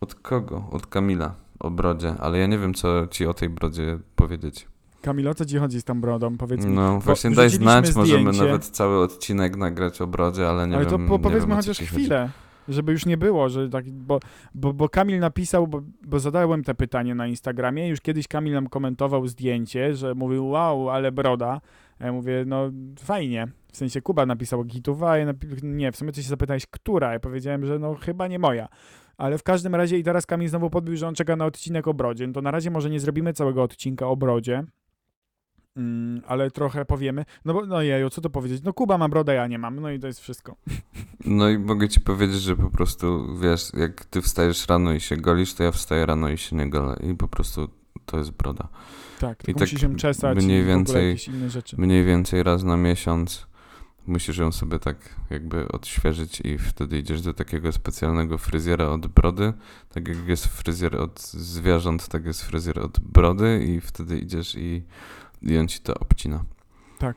od 0.00 0.14
kogo? 0.14 0.68
Od 0.70 0.86
Kamila 0.86 1.34
o 1.60 1.70
brodzie, 1.70 2.14
ale 2.18 2.38
ja 2.38 2.46
nie 2.46 2.58
wiem, 2.58 2.74
co 2.74 3.06
ci 3.06 3.26
o 3.26 3.34
tej 3.34 3.48
brodzie 3.48 3.98
powiedzieć. 4.16 4.68
Kamilo, 5.02 5.34
co 5.34 5.44
ci 5.44 5.58
chodzi 5.58 5.80
z 5.80 5.84
tą 5.84 6.00
brodą? 6.00 6.36
Powiedz 6.36 6.64
mi. 6.64 6.72
No 6.74 7.00
właśnie 7.00 7.30
daj 7.30 7.50
znać, 7.50 7.94
możemy 7.94 8.20
zdjęcie. 8.20 8.42
nawet 8.42 8.64
cały 8.66 9.02
odcinek 9.02 9.56
nagrać 9.56 10.00
o 10.00 10.06
brodzie, 10.06 10.48
ale 10.48 10.66
nie 10.68 10.76
Ale 10.76 10.86
wiem. 10.86 11.00
to 11.06 11.08
po, 11.08 11.18
powiedzmy 11.18 11.54
chociaż 11.54 11.78
ci 11.78 11.86
chodzi. 11.86 12.08
Żeby 12.68 12.92
już 12.92 13.06
nie 13.06 13.16
było, 13.16 13.48
że 13.48 13.68
tak, 13.68 13.90
bo, 13.90 14.20
bo, 14.54 14.72
bo 14.72 14.88
Kamil 14.88 15.20
napisał, 15.20 15.66
bo, 15.66 15.82
bo 16.06 16.18
zadałem 16.18 16.64
te 16.64 16.74
pytanie 16.74 17.14
na 17.14 17.26
Instagramie, 17.26 17.88
już 17.88 18.00
kiedyś 18.00 18.28
Kamil 18.28 18.52
nam 18.52 18.66
komentował 18.66 19.26
zdjęcie, 19.26 19.94
że 19.94 20.14
mówił, 20.14 20.48
wow, 20.48 20.90
ale 20.90 21.12
broda. 21.12 21.60
Ja 22.00 22.12
mówię, 22.12 22.44
no 22.46 22.70
fajnie. 22.98 23.46
W 23.72 23.76
sensie 23.76 24.02
Kuba 24.02 24.26
napisał 24.26 24.64
gituwa, 24.64 25.18
ja 25.18 25.32
napi- 25.32 25.62
nie, 25.62 25.92
w 25.92 25.96
sumie 25.96 26.12
ty 26.12 26.22
się 26.22 26.28
zapytałeś, 26.28 26.66
która? 26.66 27.12
Ja 27.12 27.20
powiedziałem, 27.20 27.66
że 27.66 27.78
no 27.78 27.94
chyba 27.94 28.26
nie 28.28 28.38
moja. 28.38 28.68
Ale 29.16 29.38
w 29.38 29.42
każdym 29.42 29.74
razie 29.74 29.98
i 29.98 30.04
teraz 30.04 30.26
Kamil 30.26 30.48
znowu 30.48 30.70
podbił, 30.70 30.96
że 30.96 31.08
on 31.08 31.14
czeka 31.14 31.36
na 31.36 31.46
odcinek 31.46 31.88
o 31.88 31.94
brodzie. 31.94 32.26
No 32.26 32.32
to 32.32 32.42
na 32.42 32.50
razie 32.50 32.70
może 32.70 32.90
nie 32.90 33.00
zrobimy 33.00 33.32
całego 33.32 33.62
odcinka 33.62 34.06
o 34.06 34.16
brodzie, 34.16 34.64
mm, 35.78 36.22
ale 36.26 36.50
trochę 36.50 36.84
powiemy. 36.84 37.24
No 37.44 37.54
bo, 37.54 37.66
no 37.66 37.82
jeju, 37.82 38.10
co 38.10 38.20
to 38.20 38.30
powiedzieć? 38.30 38.62
No 38.62 38.72
Kuba 38.72 38.98
ma 38.98 39.08
brodę, 39.08 39.34
ja 39.34 39.46
nie 39.46 39.58
mam, 39.58 39.80
no 39.80 39.90
i 39.90 39.98
to 39.98 40.06
jest 40.06 40.20
wszystko. 40.20 40.56
No 41.24 41.48
i 41.48 41.58
mogę 41.58 41.88
ci 41.88 42.00
powiedzieć, 42.00 42.40
że 42.42 42.56
po 42.56 42.70
prostu, 42.70 43.36
wiesz, 43.38 43.70
jak 43.74 44.04
ty 44.04 44.22
wstajesz 44.22 44.68
rano 44.68 44.92
i 44.92 45.00
się 45.00 45.16
golisz, 45.16 45.54
to 45.54 45.62
ja 45.62 45.72
wstaję 45.72 46.06
rano 46.06 46.28
i 46.28 46.38
się 46.38 46.56
nie 46.56 46.70
golę. 46.70 46.96
I 47.10 47.14
po 47.14 47.28
prostu 47.28 47.68
to 48.06 48.18
jest 48.18 48.30
broda. 48.30 48.68
Tak, 49.20 49.42
tylko 49.42 49.58
tak 49.60 49.68
musi 49.68 49.78
się 49.78 49.96
czesać 49.96 50.44
mniej 50.44 50.62
i 50.62 50.66
więcej- 50.66 51.08
jakieś 51.08 51.28
inne 51.28 51.50
rzeczy. 51.50 51.76
Mniej 51.80 52.04
więcej 52.04 52.42
raz 52.42 52.64
na 52.64 52.76
miesiąc 52.76 53.46
musisz 54.06 54.38
ją 54.38 54.52
sobie 54.52 54.78
tak 54.78 54.96
jakby 55.30 55.68
odświeżyć 55.68 56.40
i 56.44 56.58
wtedy 56.58 56.98
idziesz 56.98 57.22
do 57.22 57.34
takiego 57.34 57.72
specjalnego 57.72 58.38
fryzjera 58.38 58.88
od 58.88 59.06
brody. 59.06 59.52
Tak 59.88 60.08
jak 60.08 60.28
jest 60.28 60.46
fryzjer 60.46 60.96
od 60.96 61.20
zwierząt, 61.20 62.08
tak 62.08 62.24
jest 62.24 62.42
fryzjer 62.42 62.80
od 62.80 63.00
brody 63.00 63.64
i 63.68 63.80
wtedy 63.80 64.18
idziesz 64.18 64.54
i, 64.54 64.82
i 65.42 65.58
on 65.58 65.68
ci 65.68 65.80
to 65.80 65.94
obcina. 65.94 66.44
Tak. 66.98 67.16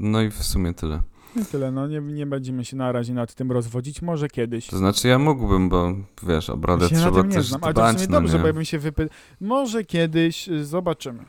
No 0.00 0.22
i 0.22 0.30
w 0.30 0.42
sumie 0.44 0.74
tyle. 0.74 1.02
I 1.42 1.44
tyle, 1.44 1.70
no 1.72 1.86
nie, 1.86 2.00
nie 2.00 2.26
będziemy 2.26 2.64
się 2.64 2.76
na 2.76 2.92
razie 2.92 3.14
nad 3.14 3.34
tym 3.34 3.52
rozwodzić, 3.52 4.02
może 4.02 4.28
kiedyś. 4.28 4.66
To 4.66 4.78
znaczy 4.78 5.08
ja 5.08 5.18
mógłbym, 5.18 5.68
bo 5.68 5.92
wiesz, 6.22 6.50
o 6.50 6.56
brodę 6.56 6.84
Ja 6.84 6.88
się 6.88 6.94
na 6.94 7.00
trzeba 7.02 7.20
tym 7.20 7.28
nie 7.30 7.36
też 7.36 7.46
znam, 7.48 7.64
ale 7.64 7.74
to 7.74 7.80
w 7.80 7.84
dbać, 7.84 7.96
sumie 7.96 8.12
no 8.12 8.20
dobrze, 8.20 8.36
nie? 8.36 8.40
bo 8.42 8.46
ja 8.46 8.52
bym 8.52 8.64
się 8.64 8.78
wypytał. 8.78 9.16
Może 9.40 9.84
kiedyś 9.84 10.48
y, 10.48 10.64
zobaczymy. 10.64 11.24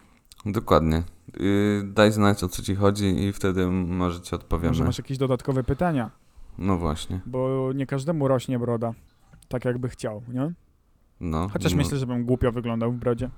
Dokładnie. 0.45 1.03
Yy, 1.39 1.83
daj 1.85 2.11
znać 2.11 2.43
o 2.43 2.47
co 2.49 2.61
ci 2.63 2.75
chodzi 2.75 3.23
i 3.23 3.33
wtedy 3.33 3.67
może 3.71 4.21
ci 4.21 4.35
odpowiemy. 4.35 4.67
Może 4.69 4.83
masz 4.83 4.97
jakieś 4.97 5.17
dodatkowe 5.17 5.63
pytania, 5.63 6.11
No 6.57 6.77
właśnie. 6.77 7.19
bo 7.25 7.71
nie 7.75 7.85
każdemu 7.85 8.27
rośnie 8.27 8.59
broda. 8.59 8.93
Tak 9.47 9.65
jakby 9.65 9.89
chciał, 9.89 10.21
nie? 10.33 10.53
No, 11.19 11.49
Chociaż 11.53 11.71
no. 11.71 11.77
myślę, 11.77 11.97
że 11.97 12.05
bym 12.07 12.25
głupio 12.25 12.51
wyglądał 12.51 12.91
w 12.91 12.95
brodzie. 12.95 13.29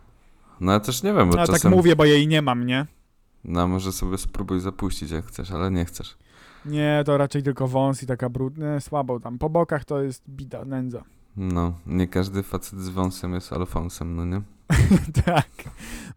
No 0.62 0.72
ja 0.72 0.80
też 0.80 1.04
nie 1.04 1.14
wiem, 1.14 1.30
bo 1.30 1.40
A 1.40 1.48
tak 1.48 1.56
czasem... 1.56 1.72
mówię, 1.72 1.96
bo 1.96 2.06
jej 2.06 2.28
nie 2.28 2.42
mam, 2.42 2.66
nie? 2.66 2.86
No 3.44 3.68
może 3.68 3.92
sobie 3.92 4.18
spróbuj 4.18 4.60
zapuścić 4.60 5.12
jak 5.12 5.26
chcesz, 5.26 5.52
ale 5.52 5.72
nie 5.72 5.86
chcesz. 5.86 6.18
Nie, 6.66 7.04
to 7.06 7.18
raczej 7.18 7.44
tylko 7.44 7.68
wąs 7.68 8.04
i 8.04 8.08
taka 8.08 8.30
brudna, 8.30 8.80
słabo 8.80 9.20
tam. 9.20 9.38
Po 9.38 9.50
bokach 9.50 9.86
to 9.86 10.02
jest 10.02 10.24
bida, 10.30 10.66
nędza. 10.66 11.04
No, 11.38 11.74
nie 11.86 12.08
każdy 12.08 12.44
facet 12.44 12.80
z 12.80 12.90
wąsem 12.90 13.34
jest 13.34 13.54
alfonsem, 13.54 14.16
no 14.16 14.26
nie? 14.26 14.42
tak. 15.26 15.50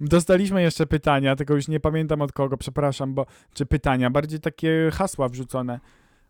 Dostaliśmy 0.00 0.62
jeszcze 0.62 0.86
pytania, 0.86 1.36
tylko 1.36 1.54
już 1.54 1.68
nie 1.68 1.80
pamiętam 1.80 2.22
od 2.22 2.32
kogo, 2.32 2.56
przepraszam, 2.56 3.14
bo 3.14 3.26
czy 3.54 3.66
pytania, 3.66 4.10
bardziej 4.10 4.40
takie 4.40 4.90
hasła 4.92 5.28
wrzucone. 5.28 5.80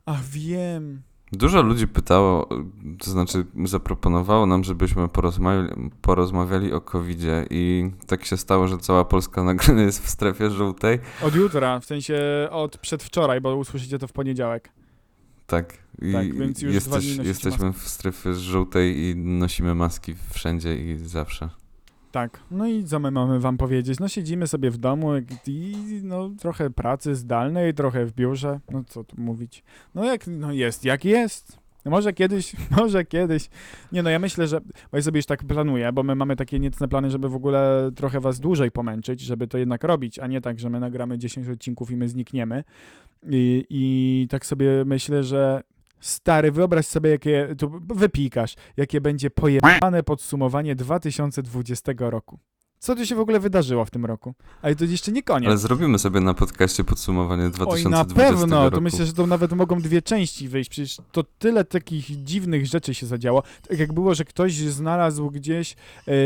A 0.06 0.16
wiem. 0.30 1.02
Dużo 1.32 1.62
ludzi 1.62 1.88
pytało, 1.88 2.48
to 2.98 3.10
znaczy 3.10 3.44
zaproponowało 3.64 4.46
nam, 4.46 4.64
żebyśmy 4.64 5.08
porozmawiali, 5.08 5.90
porozmawiali 6.02 6.72
o 6.72 6.80
COVID-zie 6.80 7.46
i 7.50 7.90
tak 8.06 8.24
się 8.24 8.36
stało, 8.36 8.68
że 8.68 8.78
cała 8.78 9.04
Polska 9.04 9.44
nagle 9.52 9.82
jest 9.82 10.04
w 10.04 10.10
strefie 10.10 10.50
żółtej. 10.50 10.98
Od 11.22 11.34
jutra, 11.34 11.80
w 11.80 11.84
sensie 11.84 12.48
od 12.50 12.78
przedwczoraj, 12.78 13.40
bo 13.40 13.56
usłyszycie 13.56 13.98
to 13.98 14.08
w 14.08 14.12
poniedziałek. 14.12 14.68
Tak. 15.46 15.78
I 16.02 16.12
Tak, 16.12 16.34
więc 16.34 16.62
już 16.62 16.74
jesteś, 16.74 17.16
jesteśmy 17.16 17.72
w 17.72 17.88
strefie 17.88 18.34
żółtej 18.34 18.98
i 18.98 19.16
nosimy 19.16 19.74
maski 19.74 20.14
wszędzie 20.30 20.76
i 20.76 20.98
zawsze. 20.98 21.61
Tak. 22.12 22.40
No 22.50 22.66
i 22.66 22.84
co 22.84 22.98
my 22.98 23.10
mamy 23.10 23.40
wam 23.40 23.56
powiedzieć? 23.56 24.00
No 24.00 24.08
siedzimy 24.08 24.46
sobie 24.46 24.70
w 24.70 24.78
domu 24.78 25.10
i 25.46 26.00
no 26.02 26.30
trochę 26.38 26.70
pracy 26.70 27.14
zdalnej, 27.14 27.74
trochę 27.74 28.06
w 28.06 28.12
biurze. 28.12 28.60
No 28.70 28.84
co 28.84 29.04
tu 29.04 29.20
mówić? 29.20 29.64
No 29.94 30.04
jak 30.04 30.26
no 30.26 30.52
jest, 30.52 30.84
jak 30.84 31.04
jest. 31.04 31.58
No 31.84 31.90
może 31.90 32.12
kiedyś, 32.12 32.52
może 32.78 33.04
kiedyś. 33.04 33.48
Nie 33.92 34.02
no, 34.02 34.10
ja 34.10 34.18
myślę, 34.18 34.46
że, 34.46 34.60
bo 34.60 34.96
ja 34.96 35.02
sobie 35.02 35.18
już 35.18 35.26
tak 35.26 35.44
planuję, 35.44 35.92
bo 35.92 36.02
my 36.02 36.14
mamy 36.14 36.36
takie 36.36 36.58
niecne 36.58 36.88
plany, 36.88 37.10
żeby 37.10 37.28
w 37.28 37.34
ogóle 37.34 37.90
trochę 37.96 38.20
was 38.20 38.40
dłużej 38.40 38.70
pomęczyć, 38.70 39.20
żeby 39.20 39.48
to 39.48 39.58
jednak 39.58 39.84
robić, 39.84 40.18
a 40.18 40.26
nie 40.26 40.40
tak, 40.40 40.58
że 40.58 40.70
my 40.70 40.80
nagramy 40.80 41.18
10 41.18 41.48
odcinków 41.48 41.90
i 41.90 41.96
my 41.96 42.08
znikniemy. 42.08 42.64
I, 43.30 43.64
i 43.70 44.26
tak 44.30 44.46
sobie 44.46 44.84
myślę, 44.84 45.24
że 45.24 45.62
stary, 46.02 46.52
wyobraź 46.52 46.86
sobie, 46.86 47.10
jakie, 47.10 47.54
tu 47.58 47.80
wypikasz, 47.94 48.54
jakie 48.76 49.00
będzie 49.00 49.30
pojebane 49.30 50.02
podsumowanie 50.02 50.74
2020 50.74 51.92
roku. 51.98 52.38
Co 52.82 52.96
tu 52.96 53.06
się 53.06 53.14
w 53.14 53.20
ogóle 53.20 53.40
wydarzyło 53.40 53.84
w 53.84 53.90
tym 53.90 54.06
roku? 54.06 54.34
Ale 54.62 54.76
to 54.76 54.84
jeszcze 54.84 55.12
nie 55.12 55.22
koniec. 55.22 55.48
Ale 55.48 55.58
zrobimy 55.58 55.98
sobie 55.98 56.20
na 56.20 56.34
podcaście 56.34 56.84
podsumowanie 56.84 57.44
Oj, 57.44 57.50
2020 57.50 57.90
na 57.90 58.04
pewno, 58.04 58.64
roku. 58.64 58.74
to 58.74 58.80
myślę, 58.80 59.06
że 59.06 59.12
to 59.12 59.26
nawet 59.26 59.52
mogą 59.52 59.80
dwie 59.80 60.02
części 60.02 60.48
wyjść, 60.48 60.70
przecież 60.70 60.96
to 61.12 61.24
tyle 61.38 61.64
takich 61.64 62.24
dziwnych 62.24 62.66
rzeczy 62.66 62.94
się 62.94 63.06
zadziało. 63.06 63.42
Tak 63.68 63.78
jak 63.78 63.92
było, 63.92 64.14
że 64.14 64.24
ktoś 64.24 64.54
znalazł 64.54 65.30
gdzieś 65.30 65.72
e, 65.72 65.74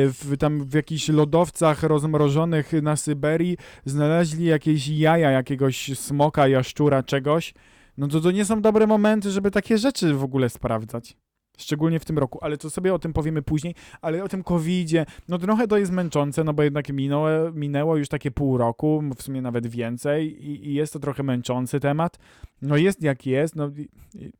w, 0.09 0.37
tam 0.38 0.64
w 0.64 0.75
jakichś 0.75 1.09
lodowcach 1.09 1.83
rozmrożonych 1.83 2.73
na 2.83 2.97
Syberii, 2.97 3.56
znaleźli 3.85 4.45
jakieś 4.45 4.88
jaja 4.88 5.30
jakiegoś 5.30 5.99
smoka, 5.99 6.49
jaszczura, 6.49 7.02
czegoś, 7.02 7.54
no 7.99 8.09
to 8.09 8.21
to 8.21 8.31
nie 8.31 8.45
są 8.45 8.62
dobre 8.62 8.87
momenty, 8.87 9.31
żeby 9.31 9.50
takie 9.50 9.79
rzeczy 9.79 10.15
w 10.15 10.25
ogóle 10.25 10.49
sprawdzać. 10.49 11.17
Szczególnie 11.59 12.00
w 12.00 12.05
tym 12.05 12.19
roku, 12.19 12.38
ale 12.43 12.57
to 12.57 12.71
sobie 12.71 12.95
o 12.95 12.99
tym 12.99 13.12
powiemy 13.12 13.43
później, 13.43 13.75
ale 14.00 14.25
o 14.25 14.29
tym 14.29 14.43
covidzie, 14.43 15.07
no 15.29 15.38
trochę 15.38 15.69
to 15.69 15.79
jest 15.79 15.93
męczące, 15.93 16.45
no 16.45 16.55
bo 16.55 16.62
jednak 16.62 16.88
minęło, 16.88 17.29
minęło 17.55 17.97
już 17.97 18.09
takie 18.09 18.31
pół 18.31 18.59
roku, 18.59 19.03
w 19.17 19.23
sumie 19.23 19.43
nawet 19.43 19.67
więcej 19.67 20.47
i, 20.49 20.69
i 20.69 20.75
jest 20.75 20.93
to 20.93 20.99
trochę 20.99 21.23
męczący 21.23 21.81
temat. 21.81 22.19
No 22.62 22.76
jest 22.76 23.03
jak 23.03 23.26
jest, 23.26 23.57
no, 23.57 23.71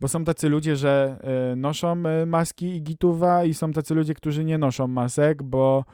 bo 0.01 0.09
są 0.09 0.25
tacy 0.25 0.49
ludzie, 0.49 0.77
że 0.77 1.19
e, 1.53 1.57
noszą 1.57 2.07
e, 2.07 2.27
maski 2.27 2.67
i 2.67 2.83
gituwa 2.83 3.45
i 3.45 3.55
są 3.55 3.73
tacy 3.73 3.95
ludzie, 3.95 4.15
którzy 4.15 4.45
nie 4.45 4.59
noszą 4.59 4.89
masek, 4.89 5.43
bo 5.43 5.85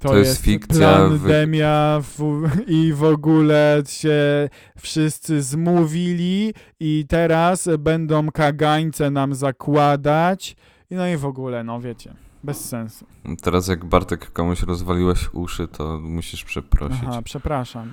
to, 0.00 0.08
To 0.08 0.16
jest 0.16 0.42
fikcja, 0.42 0.98
wy- 1.08 1.18
pandemia 1.18 2.00
w, 2.02 2.48
i 2.66 2.92
w 2.92 3.04
ogóle 3.04 3.82
się 3.86 4.48
wszyscy 4.78 5.42
zmówili 5.42 6.54
i 6.80 7.04
teraz 7.08 7.68
będą 7.78 8.30
kagańce 8.30 9.10
nam 9.10 9.34
zakładać 9.34 10.56
i 10.90 10.94
no 10.94 11.08
i 11.08 11.16
w 11.16 11.24
ogóle, 11.26 11.64
no 11.64 11.80
wiecie, 11.80 12.14
bez 12.44 12.64
sensu. 12.68 13.06
Teraz 13.42 13.68
jak 13.68 13.84
Bartek 13.84 14.32
komuś 14.32 14.62
rozwaliłeś 14.62 15.28
uszy, 15.32 15.68
to 15.68 16.00
musisz 16.02 16.44
przeprosić. 16.44 17.00
Aha, 17.08 17.22
przepraszam. 17.24 17.92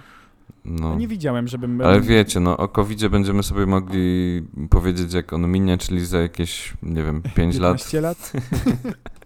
No. 0.65 0.95
Nie 0.95 1.07
widziałem, 1.07 1.47
żebym... 1.47 1.81
Ale 1.81 2.01
wiecie, 2.01 2.39
no 2.39 2.57
o 2.57 2.67
covid 2.67 3.07
będziemy 3.07 3.43
sobie 3.43 3.65
mogli 3.65 4.41
powiedzieć 4.69 5.13
jak 5.13 5.33
on 5.33 5.51
minie, 5.51 5.77
czyli 5.77 6.05
za 6.05 6.19
jakieś, 6.19 6.73
nie 6.83 7.03
wiem, 7.03 7.21
5 7.35 7.59
lat. 7.59 7.77
15 7.77 8.01
lat? 8.01 8.31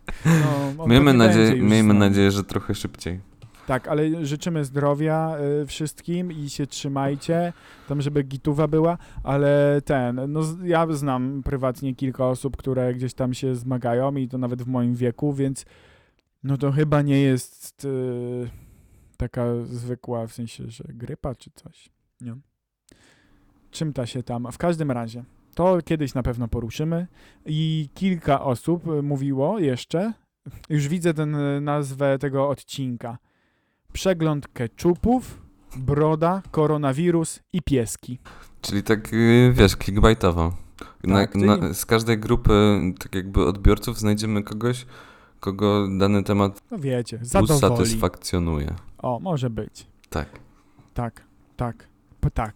no, 0.78 0.88
Miejmy, 0.88 1.14
już 1.14 1.62
miejmy 1.62 1.94
nadzieję, 1.94 2.32
że 2.32 2.44
trochę 2.44 2.76
szybciej. 2.76 3.20
Tak, 3.68 3.88
ale 3.88 4.26
życzymy 4.26 4.66
zdrowia 4.66 5.38
y, 5.62 5.66
wszystkim 5.66 6.32
i 6.32 6.50
się 6.50 6.68
trzymajcie, 6.68 7.54
tam 7.88 8.02
żeby 8.02 8.24
gituwa 8.24 8.68
była, 8.68 8.98
ale 9.24 9.82
ten, 9.86 10.22
no 10.28 10.42
ja 10.64 10.88
znam 10.90 11.44
prywatnie 11.44 11.96
kilka 11.96 12.28
osób, 12.28 12.58
które 12.58 12.94
gdzieś 12.94 13.14
tam 13.14 13.34
się 13.34 13.56
zmagają 13.56 14.16
i 14.16 14.28
to 14.28 14.38
nawet 14.38 14.62
w 14.62 14.68
moim 14.68 14.96
wieku, 14.96 15.34
więc 15.34 15.66
no 16.44 16.58
to 16.58 16.72
chyba 16.72 17.02
nie 17.02 17.22
jest 17.22 17.86
y, 17.86 18.50
taka 19.18 19.46
zwykła, 19.64 20.28
w 20.28 20.34
sensie, 20.34 20.70
że 20.70 20.84
grypa 20.88 21.36
czy 21.36 21.52
coś, 21.56 21.90
nie? 22.22 22.36
Czym 23.72 23.94
ta 23.94 24.06
się 24.06 24.24
tam, 24.24 24.48
w 24.52 24.58
każdym 24.58 24.92
razie, 24.92 25.24
to 25.56 25.78
kiedyś 25.86 26.14
na 26.14 26.24
pewno 26.24 26.48
poruszymy 26.48 27.08
i 27.46 27.90
kilka 27.94 28.42
osób 28.42 28.84
mówiło 29.04 29.60
jeszcze, 29.60 30.14
już 30.70 30.88
widzę 30.88 31.14
ten 31.14 31.36
y, 31.36 31.62
nazwę 31.62 32.20
tego 32.20 32.50
odcinka, 32.50 33.18
przegląd 33.94 34.48
keczupów, 34.48 35.42
broda, 35.78 36.42
koronawirus 36.52 37.40
i 37.54 37.62
pieski. 37.62 38.20
Czyli 38.62 38.84
tak, 38.84 39.14
y, 39.14 39.52
wiesz, 39.54 39.76
clickbaitowo. 39.76 40.54
Na, 41.04 41.16
Tak, 41.16 41.36
na, 41.36 41.74
z 41.74 41.86
każdej 41.86 42.18
grupy, 42.18 42.82
tak 43.00 43.16
jakby 43.16 43.46
odbiorców, 43.46 44.00
znajdziemy 44.00 44.44
kogoś, 44.44 44.86
kogo 45.40 45.88
dany 45.98 46.24
temat 46.24 46.64
No 46.72 46.78
wiecie, 46.78 47.20
usatysfakcjonuje. 47.42 48.76
O, 48.98 49.20
może 49.20 49.50
być. 49.50 49.88
Tak. 50.10 50.30
Tak, 50.94 51.26
tak, 51.56 51.88
p- 52.24 52.32
tak. 52.44 52.56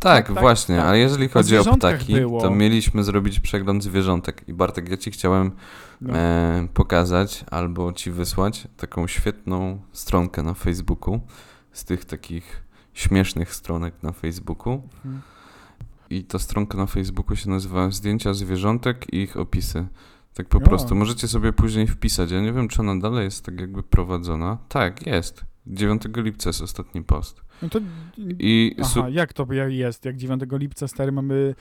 Tak, 0.00 0.26
tak, 0.28 0.40
właśnie, 0.40 0.76
tak. 0.76 0.84
ale 0.86 0.98
jeżeli 0.98 1.28
chodzi 1.28 1.58
o 1.58 1.64
ptaki, 1.76 2.14
było. 2.14 2.40
to 2.40 2.50
mieliśmy 2.50 3.04
zrobić 3.04 3.40
przegląd 3.40 3.84
zwierzątek. 3.84 4.48
I 4.48 4.52
Bartek, 4.54 4.88
ja 4.88 4.96
ci 4.96 5.10
chciałem 5.10 5.52
No. 6.00 6.16
e, 6.18 6.68
pokazać 6.74 7.44
albo 7.50 7.92
ci 7.92 8.10
wysłać 8.10 8.68
taką 8.76 9.06
świetną 9.06 9.80
stronkę 9.92 10.42
na 10.42 10.54
Facebooku 10.54 11.20
z 11.72 11.84
tych 11.84 12.04
takich 12.04 12.62
śmiesznych 12.94 13.54
stronek 13.54 13.94
na 14.02 14.12
Facebooku. 14.12 14.82
Mhm. 15.04 15.22
I 16.10 16.24
ta 16.24 16.38
stronka 16.38 16.78
na 16.78 16.86
Facebooku 16.86 17.36
się 17.36 17.50
nazywa 17.50 17.90
Zdjęcia 17.90 18.34
zwierzątek 18.34 19.12
i 19.12 19.16
ich 19.16 19.36
opisy. 19.36 19.86
Tak 20.34 20.48
po 20.48 20.58
O. 20.58 20.60
prostu. 20.60 20.94
Możecie 20.94 21.28
sobie 21.28 21.52
później 21.52 21.86
wpisać. 21.86 22.30
Ja 22.30 22.40
nie 22.40 22.52
wiem, 22.52 22.68
czy 22.68 22.80
ona 22.80 22.96
dalej 22.96 23.24
jest 23.24 23.44
tak 23.44 23.60
jakby 23.60 23.82
prowadzona. 23.82 24.58
Tak, 24.68 25.06
jest. 25.06 25.44
9 25.66 26.02
lipca 26.16 26.48
jest 26.50 26.62
ostatni 26.62 27.02
post. 27.02 27.40
No 27.62 27.68
to... 27.68 27.78
I 28.38 28.76
Aha, 28.82 29.08
jak 29.08 29.32
to 29.32 29.46
jest? 29.68 30.04
Jak 30.04 30.16
9 30.16 30.42
lipca, 30.52 30.88
stary, 30.88 31.12
mamy 31.12 31.54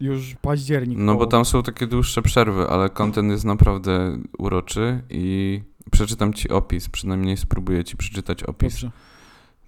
już 0.00 0.34
październik. 0.42 0.98
No 0.98 1.14
bo 1.14 1.26
tam 1.26 1.44
są 1.44 1.62
takie 1.62 1.86
dłuższe 1.86 2.22
przerwy, 2.22 2.68
ale 2.68 2.90
content 2.90 3.30
jest 3.30 3.44
naprawdę 3.44 4.18
uroczy 4.38 5.02
i 5.10 5.60
przeczytam 5.90 6.32
ci 6.32 6.48
opis, 6.48 6.88
przynajmniej 6.88 7.36
spróbuję 7.36 7.84
ci 7.84 7.96
przeczytać 7.96 8.42
opis. 8.42 8.72
Dobrze. 8.72 8.90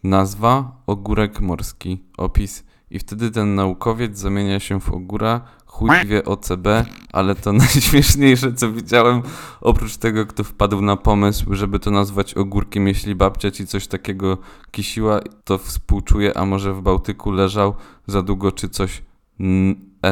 Nazwa 0.04 0.82
ogórek 0.86 1.40
morski. 1.40 2.02
Opis. 2.16 2.64
I 2.92 2.98
wtedy 2.98 3.30
ten 3.30 3.54
naukowiec 3.54 4.18
zamienia 4.18 4.60
się 4.60 4.80
w 4.80 4.90
ogóra, 4.90 5.40
chuj 5.66 5.90
wie 6.06 6.24
OCB, 6.24 6.66
ale 7.12 7.34
to 7.34 7.52
najśmieszniejsze 7.62 8.54
co 8.54 8.72
widziałem, 8.72 9.22
oprócz 9.60 9.96
tego 9.96 10.26
kto 10.26 10.44
wpadł 10.44 10.82
na 10.82 10.96
pomysł, 10.96 11.54
żeby 11.54 11.78
to 11.78 11.90
nazwać 11.90 12.34
ogórkiem, 12.34 12.88
jeśli 12.88 13.14
babcia 13.14 13.50
ci 13.50 13.66
coś 13.66 13.86
takiego 13.86 14.38
kisiła, 14.70 15.20
to 15.44 15.58
współczuje, 15.58 16.36
a 16.36 16.44
może 16.44 16.74
w 16.74 16.82
Bałtyku 16.82 17.30
leżał 17.30 17.74
za 18.06 18.22
długo 18.22 18.52
czy 18.52 18.68
coś 18.68 19.02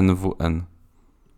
NWN. 0.03 0.63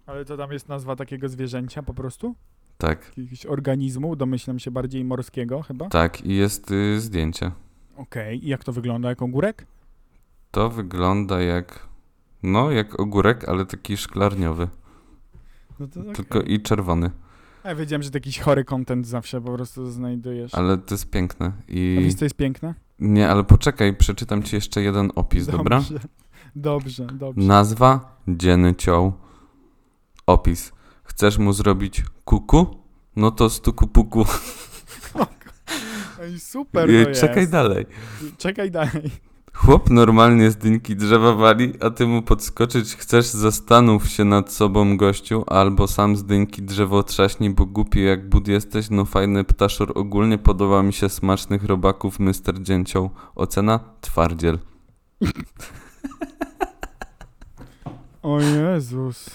Ale 0.06 0.24
to 0.24 0.36
tam 0.36 0.52
jest 0.52 0.68
nazwa 0.68 0.96
takiego 0.96 1.28
zwierzęcia 1.28 1.82
po 1.82 1.94
prostu? 1.94 2.34
Tak. 2.78 3.12
Jakiegoś 3.16 3.46
organizmu, 3.46 4.16
domyślam 4.16 4.58
się 4.58 4.70
bardziej 4.70 5.04
morskiego 5.04 5.62
chyba? 5.62 5.88
Tak, 5.88 6.26
i 6.26 6.36
jest 6.36 6.70
y, 6.70 7.00
zdjęcie. 7.00 7.50
Okej, 7.96 8.44
i 8.44 8.48
jak 8.48 8.64
to 8.64 8.72
wygląda? 8.72 9.08
Jak 9.08 9.22
ogórek? 9.22 9.66
To 10.52 10.70
wygląda 10.70 11.40
jak. 11.40 11.88
No, 12.42 12.70
jak 12.70 13.00
ogórek, 13.00 13.48
ale 13.48 13.66
taki 13.66 13.96
szklarniowy. 13.96 14.68
No 15.80 15.86
to 15.86 16.00
okej. 16.00 16.12
Tylko 16.12 16.40
i 16.40 16.60
czerwony. 16.60 17.10
Ja 17.64 17.74
wiedziałem, 17.74 18.02
że 18.02 18.10
to 18.10 18.16
jakiś 18.16 18.38
chory 18.38 18.64
content 18.64 19.06
zawsze 19.06 19.40
po 19.40 19.52
prostu 19.52 19.90
znajdujesz. 19.90 20.54
Ale 20.54 20.78
to 20.78 20.94
jest 20.94 21.10
piękne. 21.10 21.46
A 21.46 21.72
I. 21.72 21.98
wiesz, 22.00 22.14
co 22.14 22.24
jest 22.24 22.34
piękne? 22.36 22.74
Nie, 22.98 23.28
ale 23.28 23.44
poczekaj, 23.44 23.96
przeczytam 23.96 24.42
ci 24.42 24.54
jeszcze 24.54 24.82
jeden 24.82 25.10
opis, 25.14 25.46
dobra? 25.46 25.78
Dobrze, 25.78 26.00
dobrze. 26.56 27.06
dobrze. 27.06 27.46
Nazwa 27.46 28.16
dzienny 28.28 28.74
cioł. 28.74 29.12
Opis. 30.26 30.72
Chcesz 31.04 31.38
mu 31.38 31.52
zrobić 31.52 32.04
kuku? 32.24 32.66
No 33.16 33.30
to 33.30 33.50
stuku 33.50 33.86
puku. 33.86 34.24
Ej, 36.22 36.40
super 36.40 36.86
to 36.86 36.92
jest. 36.92 37.20
Czekaj 37.20 37.48
dalej. 37.48 37.86
Czekaj 38.38 38.70
dalej. 38.70 39.10
Chłop 39.52 39.90
normalnie 39.90 40.50
z 40.50 40.56
dynki 40.56 40.96
drzewa 40.96 41.34
wali, 41.34 41.72
a 41.80 41.90
ty 41.90 42.06
mu 42.06 42.22
podskoczyć 42.22 42.96
chcesz, 42.96 43.26
zastanów 43.26 44.08
się 44.08 44.24
nad 44.24 44.52
sobą 44.52 44.96
gościu, 44.96 45.44
albo 45.46 45.88
sam 45.88 46.16
z 46.16 46.24
dynki 46.24 46.62
drzewo 46.62 47.02
trzaśnij, 47.02 47.50
bo 47.50 47.66
głupi 47.66 48.02
jak 48.04 48.28
bud 48.28 48.48
jesteś, 48.48 48.90
no 48.90 49.04
fajny 49.04 49.44
ptaszor, 49.44 49.92
ogólnie 49.94 50.38
podoba 50.38 50.82
mi 50.82 50.92
się 50.92 51.08
smacznych 51.08 51.64
robaków, 51.64 52.20
Mr. 52.20 52.62
Dzięcioł. 52.62 53.10
Ocena? 53.34 53.80
Twardziel. 54.00 54.58
O 58.22 58.40
Jezus. 58.40 59.30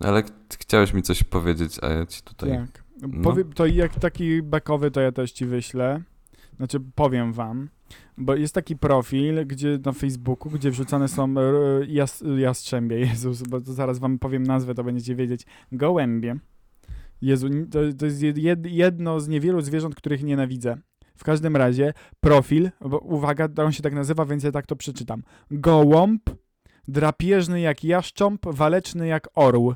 Ale 0.00 0.22
ch- 0.22 0.26
chciałeś 0.58 0.94
mi 0.94 1.02
coś 1.02 1.22
powiedzieć, 1.24 1.78
a 1.82 1.86
ja 1.88 2.06
ci 2.06 2.22
tutaj... 2.22 2.50
Tak. 2.50 2.84
No. 3.08 3.34
To 3.54 3.66
jak 3.66 3.94
taki 3.94 4.42
bekowy, 4.42 4.90
to 4.90 5.00
ja 5.00 5.12
też 5.12 5.32
ci 5.32 5.46
wyślę. 5.46 6.02
Znaczy, 6.56 6.80
powiem 6.94 7.32
wam. 7.32 7.68
Bo 8.18 8.34
jest 8.34 8.54
taki 8.54 8.76
profil, 8.76 9.46
gdzie 9.46 9.78
na 9.84 9.92
Facebooku, 9.92 10.52
gdzie 10.52 10.70
wrzucane 10.70 11.08
są 11.08 11.34
e, 11.38 11.42
jas, 11.86 12.24
jastrzębie, 12.38 12.98
Jezus, 13.06 13.42
bo 13.42 13.60
zaraz 13.60 13.98
wam 13.98 14.18
powiem 14.18 14.42
nazwę, 14.42 14.74
to 14.74 14.84
będziecie 14.84 15.14
wiedzieć. 15.14 15.46
Gołębie. 15.72 16.36
Jezu, 17.22 17.48
to, 17.70 17.78
to 17.98 18.06
jest 18.06 18.22
jed, 18.22 18.66
jedno 18.66 19.20
z 19.20 19.28
niewielu 19.28 19.60
zwierząt, 19.60 19.94
których 19.94 20.22
nienawidzę. 20.22 20.76
W 21.16 21.24
każdym 21.24 21.56
razie 21.56 21.92
profil, 22.20 22.70
bo 22.80 22.98
uwaga, 22.98 23.48
on 23.56 23.72
się 23.72 23.82
tak 23.82 23.94
nazywa, 23.94 24.24
więc 24.24 24.44
ja 24.44 24.52
tak 24.52 24.66
to 24.66 24.76
przeczytam. 24.76 25.22
Gołąb, 25.50 26.30
drapieżny 26.88 27.60
jak 27.60 27.84
jaszcząb, 27.84 28.46
waleczny 28.46 29.06
jak 29.06 29.28
orł. 29.34 29.74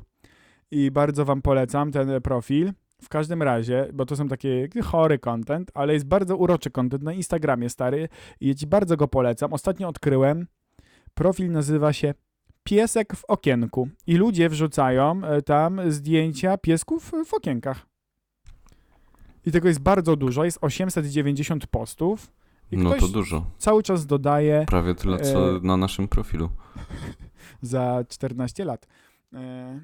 I 0.70 0.90
bardzo 0.90 1.24
wam 1.24 1.42
polecam 1.42 1.92
ten 1.92 2.22
profil. 2.22 2.72
W 3.02 3.08
każdym 3.08 3.42
razie, 3.42 3.88
bo 3.94 4.06
to 4.06 4.16
są 4.16 4.28
takie 4.28 4.68
chory 4.84 5.18
content, 5.18 5.70
ale 5.74 5.92
jest 5.92 6.06
bardzo 6.06 6.36
uroczy 6.36 6.70
content 6.70 7.02
na 7.02 7.12
Instagramie 7.12 7.68
stary 7.70 8.08
i 8.40 8.48
ja 8.48 8.54
ci 8.54 8.66
bardzo 8.66 8.96
go 8.96 9.08
polecam. 9.08 9.52
Ostatnio 9.52 9.88
odkryłem, 9.88 10.46
profil 11.14 11.50
nazywa 11.52 11.92
się 11.92 12.14
Piesek 12.64 13.16
w 13.16 13.24
okienku 13.24 13.88
i 14.06 14.16
ludzie 14.16 14.48
wrzucają 14.48 15.24
e, 15.24 15.42
tam 15.42 15.80
zdjęcia 15.92 16.58
piesków 16.58 17.12
w 17.26 17.34
okienkach. 17.34 17.86
I 19.46 19.52
tego 19.52 19.68
jest 19.68 19.80
bardzo 19.80 20.16
dużo, 20.16 20.44
jest 20.44 20.58
890 20.60 21.66
postów 21.66 22.32
i 22.72 22.76
No 22.76 22.94
to 22.94 23.08
dużo. 23.08 23.46
cały 23.58 23.82
czas 23.82 24.06
dodaje 24.06 24.64
Prawie 24.68 24.94
tyle, 24.94 25.18
co 25.18 25.56
E, 25.56 25.60
na 25.62 25.76
naszym 25.76 26.08
profilu. 26.08 26.50
za 27.62 28.04
14 28.08 28.64
lat. 28.64 28.86
E, 29.32 29.80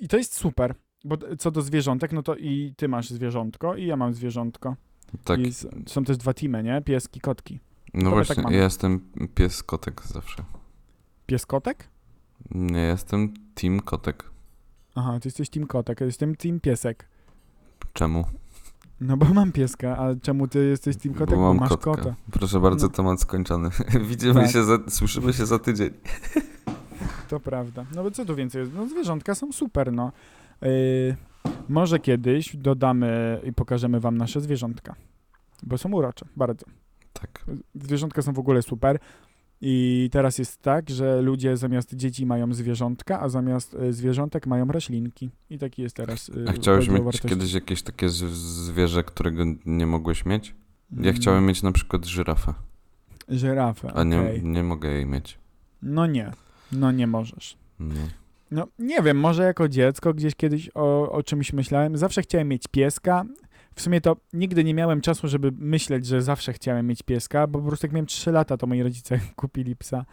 I 0.00 0.08
to 0.08 0.16
jest 0.16 0.34
super, 0.34 0.74
bo 1.04 1.16
co 1.38 1.50
do 1.50 1.62
zwierzątek, 1.62 2.12
no 2.12 2.22
to 2.22 2.36
i 2.36 2.74
ty 2.76 2.88
masz 2.88 3.10
zwierzątko 3.10 3.76
i 3.76 3.86
ja 3.86 3.96
mam 3.96 4.14
zwierzątko. 4.14 4.76
Tak. 5.24 5.40
I 5.40 5.52
są 5.86 6.04
też 6.04 6.16
dwa 6.16 6.34
teamy, 6.34 6.62
nie? 6.62 6.82
Pieski, 6.82 7.20
kotki. 7.20 7.60
No 7.94 8.10
właśnie, 8.10 8.34
tak 8.42 8.50
ja 8.52 8.62
jestem 8.62 9.00
pies 9.34 9.62
kotek 9.62 10.02
zawsze. 10.06 10.44
Pies 11.26 11.46
kotek? 11.46 11.88
Nie 12.54 12.80
jestem 12.80 13.34
team 13.54 13.80
kotek. 13.80 14.24
Aha, 14.94 15.20
ty 15.20 15.28
jesteś 15.28 15.48
team 15.50 15.66
kotek, 15.66 16.00
ja 16.00 16.06
jestem 16.06 16.36
team 16.36 16.60
piesek. 16.60 17.08
Czemu? 17.92 18.24
No 19.00 19.16
bo 19.16 19.26
mam 19.34 19.52
pieska, 19.52 19.98
a 19.98 20.14
czemu 20.22 20.48
ty 20.48 20.64
jesteś 20.66 20.96
team 20.96 21.14
kotek? 21.14 21.36
Bo, 21.36 21.42
mam 21.42 21.56
masz 21.56 21.68
kotka. 21.68 21.90
kota. 21.90 22.14
Proszę 22.32 22.60
bardzo, 22.60 22.86
No. 22.86 22.92
temat 22.92 23.20
skończony. 23.20 23.68
Widzimy 24.10 24.34
Tak. 24.34 24.50
się, 24.50 24.64
za, 24.64 24.78
słyszymy 24.88 25.32
się 25.32 25.46
za 25.46 25.58
tydzień. 25.58 25.90
To 27.28 27.40
prawda. 27.40 27.84
No 27.94 28.02
bo 28.02 28.10
co 28.10 28.24
tu 28.24 28.34
więcej 28.36 28.60
jest? 28.60 28.72
No 28.74 28.88
zwierzątka 28.88 29.34
są 29.34 29.52
super, 29.52 29.92
no. 29.92 30.12
Yy, 30.62 31.16
może 31.68 31.98
kiedyś 31.98 32.56
dodamy 32.56 33.40
i 33.44 33.52
pokażemy 33.52 34.00
wam 34.00 34.18
nasze 34.18 34.40
zwierzątka. 34.40 34.94
Bo 35.62 35.78
są 35.78 35.92
urocze, 35.92 36.26
bardzo. 36.36 36.66
Tak. 37.12 37.44
Zwierzątka 37.74 38.22
są 38.22 38.32
w 38.32 38.38
ogóle 38.38 38.62
super. 38.62 38.98
I 39.64 40.08
teraz 40.12 40.38
jest 40.38 40.62
tak, 40.62 40.90
że 40.90 41.22
ludzie 41.22 41.56
zamiast 41.56 41.94
dzieci 41.94 42.26
mają 42.26 42.54
zwierzątka, 42.54 43.20
a 43.20 43.28
zamiast 43.28 43.74
y, 43.74 43.92
zwierzątek 43.92 44.46
mają 44.46 44.66
roślinki. 44.66 45.30
I 45.50 45.58
taki 45.58 45.82
jest 45.82 45.96
teraz. 45.96 46.28
y, 46.28 46.44
A 46.48 46.52
chciałeś 46.52 46.88
mieć 46.88 47.02
wartości. 47.02 47.28
kiedyś 47.28 47.52
jakieś 47.52 47.82
takie 47.82 48.08
zwierzę, 48.08 49.04
którego 49.04 49.44
nie 49.66 49.86
mogłeś 49.86 50.26
mieć? 50.26 50.54
Ja 50.92 50.98
Mm, 50.98 51.14
chciałem 51.14 51.46
mieć 51.46 51.62
na 51.62 51.72
przykład 51.72 52.04
żyrafę, 52.06 52.54
Żyrafę. 53.28 53.92
a 53.94 54.04
nie, 54.04 54.20
okej. 54.20 54.44
nie 54.44 54.62
mogę 54.62 54.88
jej 54.90 55.06
mieć. 55.06 55.38
No 55.82 56.06
nie. 56.06 56.32
No 56.72 56.92
nie 56.92 57.06
możesz. 57.06 57.56
No. 57.80 57.94
No 58.52 58.66
nie 58.78 59.02
wiem, 59.02 59.16
może 59.20 59.42
jako 59.42 59.68
dziecko 59.68 60.14
gdzieś 60.14 60.34
kiedyś 60.34 60.70
o, 60.74 61.12
o 61.12 61.22
czymś 61.22 61.52
myślałem. 61.52 61.96
Zawsze 61.96 62.22
chciałem 62.22 62.48
mieć 62.48 62.68
pieska. 62.68 63.24
W 63.74 63.82
sumie 63.82 64.00
to 64.00 64.16
nigdy 64.32 64.64
nie 64.64 64.74
miałem 64.74 65.00
czasu, 65.00 65.28
żeby 65.28 65.52
myśleć, 65.56 66.06
że 66.06 66.22
zawsze 66.22 66.52
chciałem 66.52 66.86
mieć 66.86 67.02
pieska, 67.02 67.46
bo 67.46 67.58
po 67.58 67.68
prostu 67.68 67.86
jak 67.86 67.92
miałem 67.92 68.06
3 68.06 68.32
lata, 68.32 68.56
to 68.56 68.66
moi 68.66 68.82
rodzice 68.82 69.20
kupili 69.36 69.76
psa, 69.76 70.04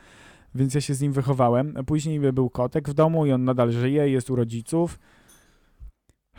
więc 0.56 0.74
ja 0.74 0.82
się 0.82 0.94
z 0.94 1.02
nim 1.02 1.14
wychowałem. 1.14 1.74
Później 1.86 2.20
był 2.20 2.50
kotek 2.50 2.90
w 2.90 2.94
domu 2.94 3.26
i 3.26 3.32
on 3.32 3.44
nadal 3.44 3.72
żyje, 3.72 4.10
jest 4.10 4.30
u 4.30 4.36
rodziców. 4.36 5.00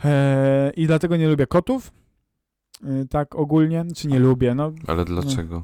Eee, 0.03 0.71
I 0.75 0.87
dlatego 0.87 1.17
nie 1.17 1.27
lubię 1.27 1.47
kotów. 1.47 1.91
Eee, 2.83 3.07
tak 3.07 3.35
ogólnie, 3.35 3.85
czy 3.95 4.07
nie 4.07 4.19
lubię, 4.19 4.55
no 4.55 4.71
Ale 4.87 5.05
dlaczego? 5.05 5.63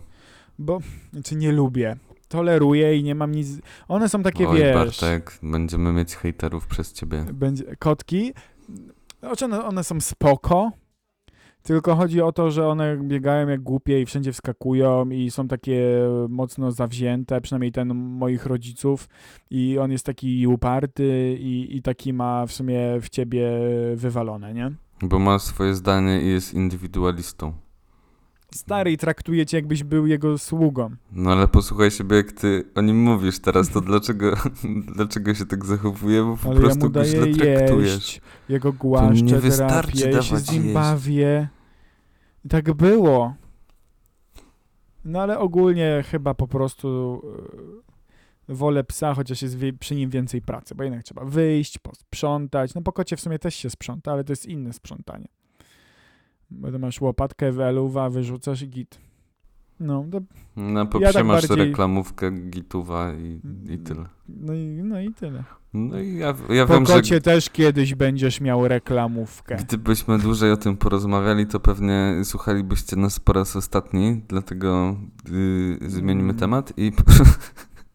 bo, 0.60 0.80
czy 1.24 1.36
nie 1.36 1.52
lubię. 1.52 1.96
Toleruję 2.28 2.98
i 2.98 3.04
nie 3.04 3.16
mam 3.16 3.32
nic. 3.32 3.48
One 3.88 4.10
są 4.10 4.24
takie, 4.24 4.50
Oj, 4.50 4.58
wiesz 4.58 4.76
Bartek, 4.76 5.40
będziemy 5.44 5.94
mieć 5.94 6.16
hejterów 6.16 6.68
przez 6.68 6.94
ciebie. 6.94 7.26
będzie 7.34 7.64
kotki. 7.80 8.34
Znaczy 9.20 9.46
one, 9.46 9.66
one 9.66 9.84
są 9.84 10.02
spoko, 10.02 10.72
tylko 11.64 11.96
chodzi 11.96 12.22
o 12.22 12.32
to, 12.32 12.52
że 12.52 12.68
one 12.68 12.98
biegają 12.98 13.48
jak 13.48 13.62
głupie 13.62 14.02
i 14.02 14.06
wszędzie 14.06 14.32
wskakują 14.34 15.10
i 15.10 15.32
są 15.32 15.48
takie 15.48 15.82
mocno 16.30 16.72
zawzięte, 16.72 17.42
przynajmniej 17.42 17.72
ten 17.72 17.94
moich 17.96 18.46
rodziców 18.46 19.10
i 19.52 19.78
on 19.80 19.92
jest 19.92 20.06
taki 20.06 20.48
uparty 20.48 21.38
i, 21.40 21.78
i 21.78 21.82
taki 21.82 22.14
ma 22.14 22.46
w 22.46 22.52
sumie 22.52 22.80
w 23.02 23.10
ciebie 23.10 23.50
wywalone, 23.96 24.54
nie? 24.54 24.72
Bo 25.02 25.20
ma 25.20 25.40
swoje 25.40 25.74
zdanie 25.76 26.22
i 26.22 26.28
jest 26.28 26.54
indywidualistą. 26.54 27.54
Stary 28.54 28.92
i 28.92 28.98
traktuje 28.98 29.46
cię 29.46 29.58
jakbyś 29.58 29.84
był 29.84 30.08
jego 30.08 30.38
sługą. 30.38 30.90
No 31.12 31.32
ale 31.32 31.48
posłuchaj 31.48 31.92
siebie, 31.92 32.16
jak 32.18 32.32
ty 32.32 32.64
o 32.76 32.82
nim 32.82 33.02
mówisz 33.02 33.40
teraz, 33.40 33.70
to 33.70 33.82
dlaczego, 33.82 34.34
dlaczego 34.96 35.34
się 35.34 35.46
tak 35.46 35.66
zachowuje? 35.66 36.24
Bo 36.24 36.38
po 36.38 36.50
Ale 36.50 36.56
ja 36.56 36.62
prostu 36.62 36.86
mu 36.86 36.92
go 36.92 37.06
źle 37.06 37.28
traktujesz. 37.28 37.94
jeść, 37.94 38.22
jego 38.50 38.74
głaszczę, 38.74 39.22
nie 39.26 39.40
wystarczy 39.40 39.98
terapię, 39.98 40.16
ja 40.16 40.22
się 40.22 40.38
z 40.38 40.52
nim 40.52 40.74
bawię. 40.74 41.48
Tak 42.50 42.74
było. 42.74 43.36
No 45.06 45.22
ale 45.22 45.40
ogólnie 45.40 46.04
chyba 46.12 46.34
po 46.34 46.48
prostu 46.48 47.22
e, 48.50 48.56
wolę 48.56 48.84
psa, 48.84 49.14
chociaż 49.14 49.42
jest 49.42 49.58
przy 49.80 49.96
nim 49.96 50.10
więcej 50.10 50.42
pracy, 50.42 50.76
bo 50.76 50.84
jednak 50.84 51.04
trzeba 51.04 51.26
wyjść, 51.26 51.78
posprzątać. 51.78 52.74
No 52.74 52.82
po 52.82 52.92
kocie 52.92 53.18
w 53.18 53.22
sumie 53.22 53.40
też 53.40 53.56
się 53.56 53.70
sprząta, 53.70 54.12
ale 54.12 54.24
to 54.24 54.32
jest 54.32 54.46
inne 54.46 54.74
sprzątanie. 54.74 55.28
Bo 56.50 56.72
to 56.72 56.80
masz 56.80 57.02
łopatkę, 57.02 57.52
weluwa, 57.52 58.10
wyrzucasz 58.10 58.62
i 58.62 58.70
git. 58.70 59.00
No, 59.80 60.06
to, 60.12 60.20
Na 60.56 60.80
Ja 60.80 60.86
poprze 60.86 61.14
tak 61.14 61.26
masz 61.26 61.48
bardziej- 61.48 61.66
reklamówkę 61.68 62.32
Gituwa 62.32 63.14
i, 63.14 63.42
i 63.74 63.78
tyle. 63.80 64.06
no, 64.30 64.54
i, 64.54 64.66
no 64.84 65.02
i 65.02 65.14
tyle. 65.14 65.44
No 65.74 66.00
i 66.00 66.18
ja, 66.18 66.34
ja 66.50 66.66
Po 66.66 66.74
wiem, 66.74 66.86
że 66.86 66.94
kocie 66.94 67.22
też 67.22 67.50
kiedyś 67.50 67.96
będziesz 67.96 68.42
miał 68.42 68.68
reklamówkę. 68.68 69.56
gdybyśmy 69.56 70.18
dłużej 70.20 70.52
o 70.52 70.58
tym 70.58 70.78
porozmawiali, 70.78 71.48
to 71.48 71.60
pewnie 71.60 72.16
słuchalibyście 72.24 72.96
nas 72.96 73.20
po 73.20 73.34
raz 73.34 73.56
ostatni, 73.56 74.22
dlatego 74.28 74.96
yy, 75.82 75.90
zmienimy 75.90 76.24
Mm. 76.30 76.36
temat 76.36 76.74
i 76.78 76.92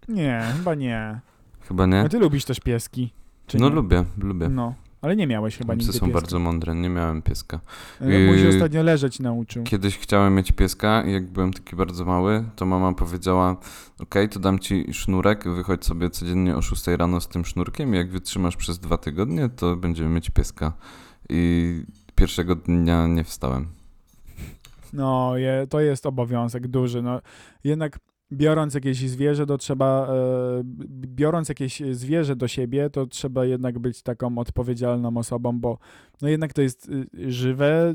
Nie, 0.09 0.43
chyba 0.57 0.75
nie. 0.75 1.21
chyba 1.61 1.87
nie. 1.87 2.01
A 2.01 2.09
ty 2.09 2.19
lubisz 2.19 2.45
też 2.45 2.61
pieski? 2.61 3.13
No 3.55 3.69
nie? 3.69 3.75
lubię, 3.75 4.05
lubię. 4.19 4.49
No, 4.49 4.75
ale 5.03 5.17
nie 5.17 5.27
miałeś 5.27 5.57
chyba 5.57 5.75
Psy 5.75 5.79
nigdy 5.87 5.93
są 5.99 6.07
pieska. 6.07 6.21
bardzo 6.21 6.39
mądre, 6.39 6.75
nie 6.75 6.89
miałem 6.89 7.23
pieska. 7.23 7.61
No, 8.01 8.07
Mój 8.07 8.39
się 8.39 8.45
Yy, 8.45 8.49
ostatnio 8.49 8.83
leżeć 8.83 9.21
nauczył. 9.21 9.65
Kiedyś 9.65 9.99
chciałem 9.99 10.35
mieć 10.35 10.53
pieska 10.53 11.03
i 11.03 11.13
jak 11.13 11.27
byłem 11.27 11.53
taki 11.53 11.77
bardzo 11.77 12.05
mały, 12.05 12.45
to 12.57 12.67
mama 12.67 12.93
powiedziała, 12.93 13.57
okej, 14.01 14.29
to 14.29 14.41
dam 14.41 14.59
ci 14.59 14.95
sznurek, 14.95 15.49
wychodź 15.49 15.85
sobie 15.85 16.11
codziennie 16.11 16.57
o 16.57 16.63
6 16.63 16.87
rano 16.87 17.21
z 17.21 17.29
tym 17.29 17.45
sznurkiem 17.45 17.95
i 17.95 17.97
jak 17.97 18.11
wytrzymasz 18.11 18.57
przez 18.57 18.79
dwa 18.79 18.99
tygodnie, 18.99 19.49
to 19.49 19.77
będziemy 19.77 20.09
mieć 20.11 20.31
pieska. 20.31 20.73
I 21.29 21.83
pierwszego 22.15 22.55
dnia 22.55 23.07
nie 23.07 23.25
wstałem. 23.25 23.69
No, 24.93 25.37
je, 25.37 25.67
to 25.71 25.81
jest 25.81 26.07
obowiązek 26.07 26.69
duży. 26.69 27.03
No, 27.03 27.21
jednak 27.65 27.99
biorąc 28.33 28.75
jakieś 28.75 28.99
zwierzę, 29.11 29.47
to 29.47 29.59
trzeba, 29.59 30.09
e, 30.09 30.63
biorąc 31.07 31.49
jakieś 31.49 31.83
zwierzę 31.93 32.37
do 32.37 32.49
siebie, 32.49 32.91
to 32.91 33.07
trzeba 33.07 33.45
jednak 33.45 33.79
być 33.79 34.03
taką 34.03 34.39
odpowiedzialną 34.39 35.17
osobą, 35.17 35.61
bo 35.61 35.79
no 36.23 36.29
jednak 36.29 36.53
to 36.53 36.63
jest 36.63 36.89
y, 36.89 37.07
żywe 37.33 37.95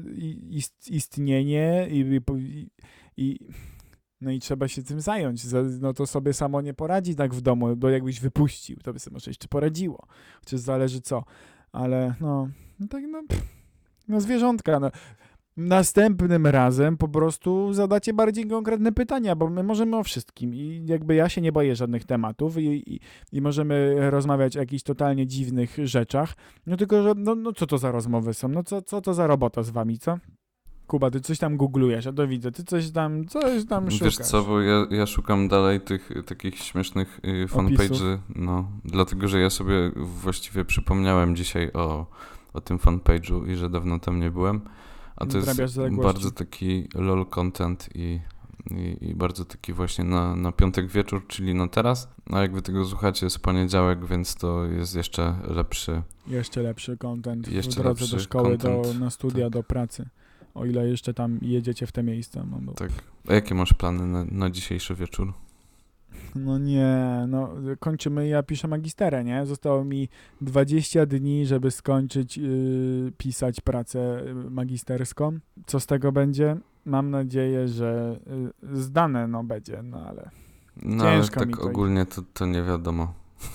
istnienie 0.90 1.88
i, 1.92 2.22
i, 2.38 2.70
i, 3.18 3.40
no 4.22 4.32
i 4.32 4.40
trzeba 4.40 4.68
się 4.68 4.84
tym 4.84 5.02
zająć. 5.02 5.44
Za- 5.44 5.64
No 5.82 5.94
to 5.94 6.08
sobie 6.08 6.34
samo 6.34 6.62
nie 6.62 6.74
poradzi 6.74 7.16
tak 7.16 7.34
w 7.34 7.42
domu, 7.42 7.76
bo 7.76 7.90
jakbyś 7.90 8.20
wypuścił, 8.20 8.78
to 8.84 8.94
by 8.94 9.00
sobie 9.00 9.14
może 9.14 9.32
jeszcze 9.32 9.48
poradziło. 9.48 10.08
Chociaż 10.40 10.60
zależy 10.60 11.02
co. 11.02 11.24
Ale 11.72 12.16
no, 12.22 12.50
no 12.80 12.88
tak 12.88 13.04
no, 13.12 13.24
pff, 13.30 13.46
no 14.08 14.22
zwierzątka, 14.22 14.80
no. 14.80 14.92
Następnym 15.58 16.48
razem 16.48 16.98
po 16.98 17.08
prostu 17.08 17.74
zadacie 17.74 18.14
bardziej 18.14 18.48
konkretne 18.48 18.92
pytania, 18.92 19.36
bo 19.36 19.50
my 19.50 19.64
możemy 19.64 19.98
o 19.98 20.04
wszystkim 20.04 20.56
i 20.56 20.86
jakby 20.86 21.16
ja 21.16 21.30
się 21.30 21.42
nie 21.42 21.52
boję 21.52 21.76
żadnych 21.76 22.06
tematów 22.06 22.58
i, 22.58 22.94
i, 22.96 23.00
i 23.32 23.42
możemy 23.42 23.96
rozmawiać 24.12 24.58
o 24.58 24.60
jakichś 24.60 24.84
totalnie 24.84 25.28
dziwnych 25.28 25.78
rzeczach, 25.84 26.34
no 26.68 26.78
tylko, 26.78 27.04
że 27.04 27.14
no, 27.18 27.36
no 27.36 27.54
co 27.54 27.68
to 27.68 27.78
za 27.78 27.92
rozmowy 27.92 28.34
są, 28.34 28.48
no 28.48 28.64
co, 28.64 28.82
co 28.82 29.02
to 29.02 29.14
za 29.14 29.28
robota 29.28 29.64
z 29.64 29.70
wami, 29.70 30.00
co? 30.00 30.18
Kuba, 30.88 31.12
ty 31.12 31.22
coś 31.22 31.40
tam 31.40 31.58
googlujesz, 31.58 32.06
ja 32.06 32.14
to 32.14 32.28
widzę, 32.28 32.52
ty 32.52 32.64
coś 32.64 32.92
tam, 32.92 33.26
coś 33.26 33.66
tam 33.66 33.92
szukasz. 33.92 34.18
Wiesz 34.18 34.28
co, 34.28 34.44
bo 34.44 34.62
ja, 34.62 34.86
ja 34.90 35.06
szukam 35.06 35.48
dalej 35.48 35.82
tych 35.82 36.10
takich 36.26 36.60
śmiesznych 36.60 37.20
y, 37.26 37.48
fanpage'y, 37.48 38.18
no, 38.36 38.72
dlatego, 38.86 39.28
że 39.28 39.40
ja 39.40 39.50
sobie 39.50 39.92
właściwie 39.96 40.66
przypomniałem 40.66 41.36
dzisiaj 41.36 41.72
o, 41.74 42.06
o 42.54 42.62
tym 42.62 42.78
fanpage'u 42.78 43.50
i 43.50 43.56
że 43.56 43.70
dawno 43.70 44.00
tam 44.00 44.20
nie 44.20 44.32
byłem, 44.32 44.62
a 45.18 45.26
to 45.26 45.38
jest 45.38 45.80
bardzo 46.02 46.32
taki 46.32 46.88
lol 46.96 47.26
content 47.26 47.90
i 47.96 48.20
i, 48.72 48.98
i 49.02 49.16
bardzo 49.16 49.46
taki 49.46 49.74
właśnie 49.74 50.04
na, 50.04 50.36
na 50.36 50.52
piątek 50.52 50.88
wieczór, 50.88 51.28
czyli 51.28 51.54
na 51.54 51.68
teraz. 51.68 52.10
A 52.32 52.42
jak 52.42 52.54
wy 52.54 52.62
tego 52.62 52.86
słuchacie, 52.86 53.26
jest 53.26 53.40
poniedziałek, 53.40 54.06
więc 54.06 54.36
to 54.36 54.66
jest 54.66 54.96
jeszcze 54.96 55.36
lepszy. 55.48 56.02
Jeszcze 56.28 56.62
lepszy 56.62 56.98
content 56.98 57.48
Jeszcze 57.48 57.72
w 57.72 57.76
drodze 57.76 58.00
do 58.00 58.12
lepszy 58.12 58.20
szkoły, 58.20 58.58
do, 58.58 58.82
na 59.00 59.10
studia, 59.10 59.46
tak. 59.46 59.54
do 59.54 59.64
pracy. 59.64 60.10
O 60.56 60.66
ile 60.66 60.88
jeszcze 60.88 61.14
tam 61.14 61.40
jedziecie 61.42 61.88
w 61.88 61.92
te 61.92 62.04
miejsca. 62.04 62.44
No, 62.52 62.58
bo, 62.62 62.74
Tak. 62.74 62.92
A 63.28 63.34
jakie 63.34 63.56
masz 63.56 63.74
plany 63.74 64.08
na, 64.08 64.26
na 64.26 64.50
dzisiejszy 64.50 64.96
wieczór? 64.96 65.34
No 66.36 66.58
nie, 66.58 67.26
no 67.28 67.50
kończymy, 67.80 68.28
ja 68.28 68.44
piszę 68.44 68.68
magisterę, 68.68 69.24
nie? 69.24 69.46
Zostało 69.46 69.84
mi 69.84 70.10
20 70.42 71.06
dni, 71.06 71.46
żeby 71.46 71.72
skończyć 71.72 72.38
yy, 72.38 73.12
pisać 73.18 73.62
pracę 73.62 74.20
y, 74.28 74.34
magisterską. 74.34 75.40
Co 75.66 75.80
z 75.80 75.86
tego 75.86 76.12
będzie? 76.12 76.58
Mam 76.86 77.10
nadzieję, 77.10 77.68
że 77.68 78.20
y, 78.64 78.78
zdane 78.78 79.28
no 79.28 79.44
będzie, 79.44 79.84
no 79.84 79.98
ale 80.08 80.30
No 80.84 81.04
Ciężko 81.04 81.40
ale 81.40 81.48
mi 81.48 81.54
tak 81.54 81.62
to 81.62 81.68
ogólnie 81.70 82.06
to, 82.06 82.22
to 82.34 82.46
nie 82.46 82.64
wiadomo. 82.64 83.14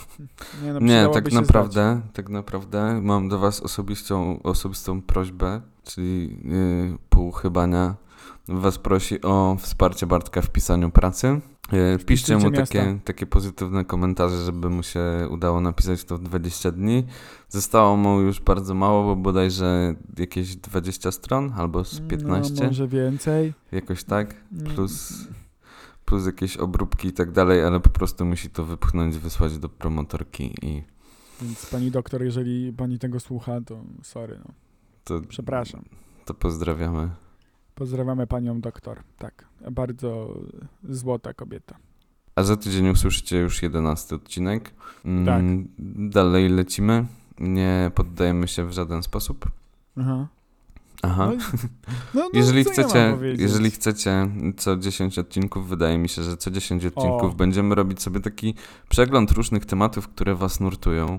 nie 0.64 0.72
no 0.72 0.80
Nie, 0.80 1.08
tak 1.12 1.32
naprawdę, 1.32 2.00
tak 2.12 2.28
naprawdę 2.28 3.00
mam 3.02 3.28
do 3.28 3.38
was 3.38 3.60
osobistą, 3.60 4.42
osobistą 4.42 5.02
prośbę, 5.02 5.60
czyli 5.84 6.38
yy, 6.44 6.98
pół 7.08 7.32
chybania 7.32 7.94
was 8.48 8.78
prosi 8.78 9.22
o 9.22 9.56
wsparcie 9.60 10.06
Bartka 10.06 10.42
w 10.42 10.50
pisaniu 10.50 10.90
pracy. 10.90 11.40
Yy, 11.72 11.98
piszcie 11.98 12.36
mu 12.36 12.50
takie, 12.50 12.98
takie 13.04 13.26
pozytywne 13.26 13.84
komentarze, 13.84 14.44
żeby 14.44 14.70
mu 14.70 14.82
się 14.82 15.00
udało 15.30 15.60
napisać 15.60 16.04
to 16.04 16.18
w 16.18 16.22
20 16.22 16.70
dni. 16.72 17.04
Zostało 17.48 17.96
mu 17.96 18.20
już 18.20 18.40
bardzo 18.40 18.74
mało, 18.74 19.04
bo 19.04 19.16
bodajże 19.22 19.94
jakieś 20.18 20.56
20 20.56 21.12
stron 21.12 21.52
albo 21.56 21.84
z 21.84 21.92
zdać. 21.92 22.08
15, 22.08 22.54
No, 22.60 22.66
może 22.66 22.88
więcej. 22.88 23.52
jakoś 23.72 24.04
tak, 24.04 24.34
Mm, 24.52 24.74
plus, 24.74 25.12
plus 26.04 26.26
jakieś 26.26 26.56
obróbki 26.56 27.08
i 27.08 27.12
tak 27.12 27.32
dalej, 27.32 27.64
ale 27.64 27.80
po 27.80 27.90
prostu 27.90 28.24
musi 28.24 28.50
to 28.50 28.64
wypchnąć, 28.64 29.18
wysłać 29.18 29.58
do 29.58 29.68
promotorki 29.68 30.54
i 30.62 30.82
Więc 31.42 31.66
pani 31.66 31.90
doktor, 31.90 32.22
jeżeli 32.22 32.72
pani 32.72 32.98
tego 32.98 33.20
słucha, 33.20 33.60
to 33.66 33.84
sorry, 34.02 34.38
no. 34.44 34.54
to, 35.04 35.20
Przepraszam. 35.28 35.84
to 36.24 36.34
pozdrawiamy. 36.34 37.10
Pozdrawiamy 37.82 38.26
panią 38.26 38.60
doktor. 38.60 39.00
Tak, 39.18 39.44
bardzo 39.70 40.38
złota 40.88 41.34
kobieta. 41.34 41.76
A 42.34 42.42
za 42.42 42.56
tydzień 42.56 42.88
usłyszycie 42.88 43.38
już 43.38 43.62
11 43.62 44.14
odcinek. 44.14 44.70
Mm, 45.04 45.26
Tak. 45.26 45.42
Dalej 46.10 46.48
lecimy. 46.48 47.06
Nie 47.40 47.90
poddajemy 47.94 48.48
się 48.48 48.64
w 48.64 48.72
żaden 48.72 49.02
sposób. 49.02 49.50
Aha. 49.96 50.26
Aha. 51.02 51.32
No, 51.34 51.40
no, 52.14 52.20
no, 52.20 52.30
jeżeli, 52.32 52.64
chcecie, 52.64 53.18
jeżeli 53.36 53.70
chcecie 53.70 54.28
co 54.56 54.76
10 54.76 55.18
odcinków, 55.18 55.68
wydaje 55.68 55.98
mi 55.98 56.08
się, 56.08 56.22
że 56.22 56.36
co 56.36 56.50
10 56.50 56.84
odcinków 56.86 57.32
O. 57.32 57.36
będziemy 57.36 57.74
robić 57.74 58.02
sobie 58.02 58.20
taki 58.20 58.54
przegląd 58.88 59.30
różnych 59.30 59.66
tematów, 59.66 60.08
które 60.08 60.34
was 60.34 60.60
nurtują. 60.60 61.18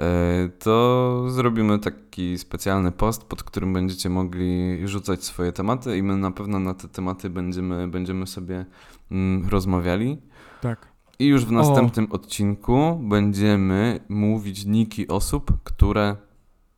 E, 0.00 0.48
To 0.58 1.24
zrobimy 1.28 1.78
taki 1.78 2.38
specjalny 2.38 2.92
post, 2.92 3.24
pod 3.24 3.42
którym 3.42 3.72
będziecie 3.72 4.10
mogli 4.10 4.78
rzucać 4.88 5.24
swoje 5.24 5.52
tematy 5.52 5.96
i 5.98 6.02
my 6.02 6.16
na 6.16 6.30
pewno 6.30 6.58
na 6.58 6.74
te 6.74 6.88
tematy 6.88 7.30
będziemy, 7.30 7.88
będziemy 7.88 8.26
sobie 8.26 8.66
mm, 9.10 9.48
rozmawiali. 9.48 10.18
Tak. 10.60 10.88
I 11.18 11.26
już 11.26 11.44
w 11.44 11.52
następnym 11.52 12.12
odcinku 12.12 13.00
będziemy 13.02 14.00
mówić 14.08 14.64
niki 14.64 15.08
osób, 15.08 15.52
które 15.64 16.16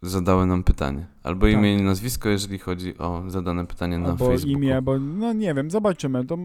zadały 0.02 0.46
nam 0.46 0.62
pytanie. 0.62 1.06
Albo 1.28 1.46
Tak. 1.46 1.54
imię 1.54 1.74
i 1.78 1.82
nazwisko, 1.82 2.28
jeżeli 2.28 2.58
chodzi 2.58 2.98
o 2.98 3.22
zadane 3.26 3.66
pytanie 3.66 3.98
na 3.98 4.08
Albo 4.08 4.26
Facebooku. 4.26 4.50
imię, 4.58 4.82
bo 4.82 4.98
no 4.98 5.32
nie 5.32 5.54
wiem, 5.54 5.70
zobaczymy. 5.70 6.24
To, 6.26 6.38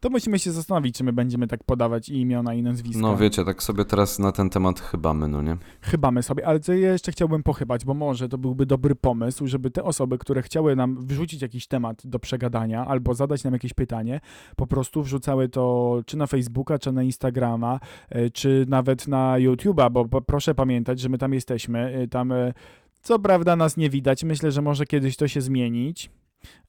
to 0.00 0.10
musimy 0.10 0.38
się 0.38 0.52
zastanowić, 0.52 0.96
czy 0.96 1.04
my 1.04 1.12
będziemy 1.12 1.46
tak 1.46 1.64
podawać 1.64 2.08
i 2.08 2.20
imiona 2.20 2.54
i 2.54 2.62
nazwiska. 2.62 3.02
No 3.02 3.16
wiecie, 3.16 3.44
tak 3.44 3.62
sobie 3.62 3.84
teraz 3.84 4.18
na 4.18 4.32
ten 4.32 4.50
temat 4.50 4.80
chybamy, 4.80 5.28
no 5.28 5.42
nie? 5.42 5.56
Chybamy 5.80 6.22
sobie, 6.22 6.46
ale 6.46 6.60
co 6.60 6.72
ja 6.72 6.92
jeszcze 6.92 7.12
chciałbym 7.12 7.42
pochybać, 7.42 7.84
bo 7.84 7.94
może 7.94 8.28
to 8.28 8.38
byłby 8.38 8.66
dobry 8.66 8.94
pomysł, 8.94 9.46
żeby 9.46 9.70
te 9.70 9.82
osoby, 9.84 10.18
które 10.18 10.42
chciały 10.42 10.76
nam 10.76 11.06
wrzucić 11.06 11.42
jakiś 11.42 11.66
temat 11.66 12.06
do 12.06 12.18
przegadania 12.18 12.86
albo 12.86 13.14
zadać 13.14 13.44
nam 13.44 13.52
jakieś 13.52 13.74
pytanie, 13.74 14.20
po 14.56 14.66
prostu 14.66 15.02
wrzucały 15.02 15.48
to 15.48 15.98
czy 16.06 16.16
na 16.16 16.26
Facebooka, 16.26 16.78
czy 16.78 16.92
na 16.92 17.02
Instagrama, 17.02 17.80
e, 18.10 18.30
czy 18.30 18.64
nawet 18.68 19.08
na 19.08 19.34
YouTube'a, 19.38 19.90
bo, 19.90 20.04
bo 20.04 20.20
proszę 20.20 20.54
pamiętać, 20.54 21.00
że 21.00 21.08
my 21.08 21.18
tam 21.18 21.32
jesteśmy. 21.34 21.78
e, 21.94 22.08
Tam 22.08 22.32
e, 22.32 22.52
co 23.02 23.18
prawda 23.18 23.56
nas 23.56 23.76
nie 23.76 23.90
widać, 23.90 24.24
myślę, 24.24 24.52
że 24.52 24.62
może 24.62 24.86
kiedyś 24.86 25.16
to 25.16 25.28
się 25.28 25.40
zmienić. 25.40 26.10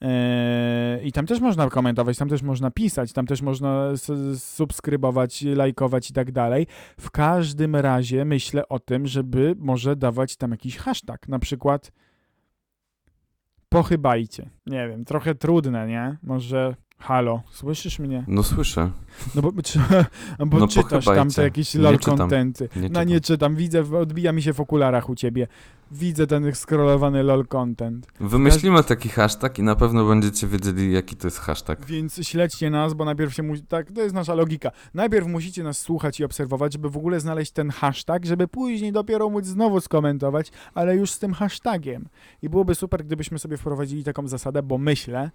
E, 0.02 1.00
I 1.04 1.12
tam 1.12 1.26
też 1.26 1.40
można 1.40 1.70
komentować, 1.70 2.18
tam 2.18 2.30
też 2.30 2.42
można 2.42 2.72
pisać, 2.72 3.14
tam 3.14 3.26
też 3.26 3.42
można 3.42 3.92
subskrybować, 4.38 5.42
lajkować 5.42 6.10
i 6.10 6.14
tak 6.14 6.32
dalej. 6.32 6.68
W 7.00 7.12
każdym 7.12 7.76
razie 7.76 8.26
myślę 8.26 8.68
o 8.70 8.80
tym, 8.80 9.08
żeby 9.08 9.56
może 9.60 9.96
dawać 9.96 10.36
tam 10.36 10.52
jakiś 10.52 10.78
hashtag, 10.78 11.28
na 11.28 11.40
przykład 11.40 11.92
pochybajcie. 13.70 14.50
Nie 14.66 14.88
wiem, 14.88 15.06
trochę 15.06 15.36
trudne, 15.36 15.88
nie? 15.88 16.18
Może 16.24 16.76
halo, 17.04 17.42
słyszysz 17.52 18.00
mnie? 18.00 18.24
No 18.28 18.44
słyszę. 18.44 18.92
No 19.36 19.42
bo, 19.42 19.62
czy, 19.64 19.80
bo 20.48 20.60
No 20.60 20.68
czytasz 20.68 21.06
tam 21.06 21.30
te 21.30 21.44
jakieś 21.44 21.76
lol 21.76 22.00
czytam. 22.00 22.18
contenty. 22.18 22.70
Nie 22.76 22.90
No 22.90 23.04
nie 23.04 23.22
czytam, 23.22 23.56
widzę, 23.56 23.84
odbija 23.98 24.32
mi 24.32 24.42
się 24.42 24.54
w 24.54 24.60
okularach 24.60 25.10
u 25.10 25.16
ciebie. 25.16 25.48
Widzę 25.92 26.28
ten 26.28 26.56
scrollowany 26.56 27.24
lol 27.24 27.48
content. 27.48 28.08
Wymyślimy 28.20 28.84
taki 28.84 29.10
hashtag 29.10 29.60
i 29.60 29.64
na 29.64 29.76
pewno 29.76 30.06
będziecie 30.06 30.48
wiedzieli, 30.48 30.94
jaki 30.94 31.16
to 31.16 31.28
jest 31.28 31.40
hashtag. 31.40 31.86
Więc 31.86 32.20
śledźcie 32.28 32.70
nas, 32.70 32.94
bo 32.94 33.06
najpierw 33.06 33.34
się 33.34 33.44
musi. 33.44 33.62
Tak, 33.64 33.92
to 33.92 34.02
jest 34.02 34.16
nasza 34.16 34.34
logika. 34.34 34.72
Najpierw 34.94 35.28
musicie 35.28 35.64
nas 35.64 35.78
słuchać 35.78 36.20
i 36.20 36.24
obserwować, 36.24 36.74
żeby 36.74 36.90
w 36.90 36.98
ogóle 36.98 37.20
znaleźć 37.20 37.52
ten 37.52 37.70
hashtag, 37.70 38.26
żeby 38.26 38.48
później 38.48 38.92
dopiero 38.92 39.30
móc 39.30 39.46
znowu 39.46 39.82
skomentować, 39.82 40.52
ale 40.74 40.96
już 40.96 41.12
z 41.12 41.20
tym 41.20 41.34
hashtagiem. 41.34 42.08
I 42.42 42.50
byłoby 42.50 42.76
super, 42.76 43.06
gdybyśmy 43.06 43.40
sobie 43.40 43.58
wprowadzili 43.58 44.04
taką 44.04 44.28
zasadę, 44.28 44.64
bo 44.64 44.78
myślę, 44.78 45.32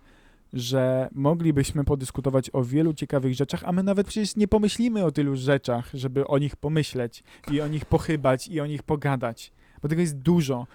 że 0.52 1.08
moglibyśmy 1.12 1.84
podyskutować 1.84 2.50
o 2.52 2.64
wielu 2.64 2.94
ciekawych 2.94 3.34
rzeczach, 3.34 3.64
a 3.64 3.72
my 3.72 3.82
nawet 3.82 4.06
przecież 4.06 4.36
nie 4.36 4.48
pomyślimy 4.48 5.04
o 5.04 5.10
tylu 5.10 5.36
rzeczach, 5.36 5.90
żeby 5.94 6.26
o 6.26 6.38
nich 6.38 6.56
pomyśleć 6.56 7.22
i 7.50 7.60
o 7.60 7.68
nich 7.68 7.84
pochybać 7.84 8.48
i 8.48 8.60
o 8.60 8.66
nich 8.66 8.82
pogadać. 8.82 9.52
Bo 9.82 9.88
tego 9.88 10.00
jest 10.00 10.18
dużo. 10.18 10.66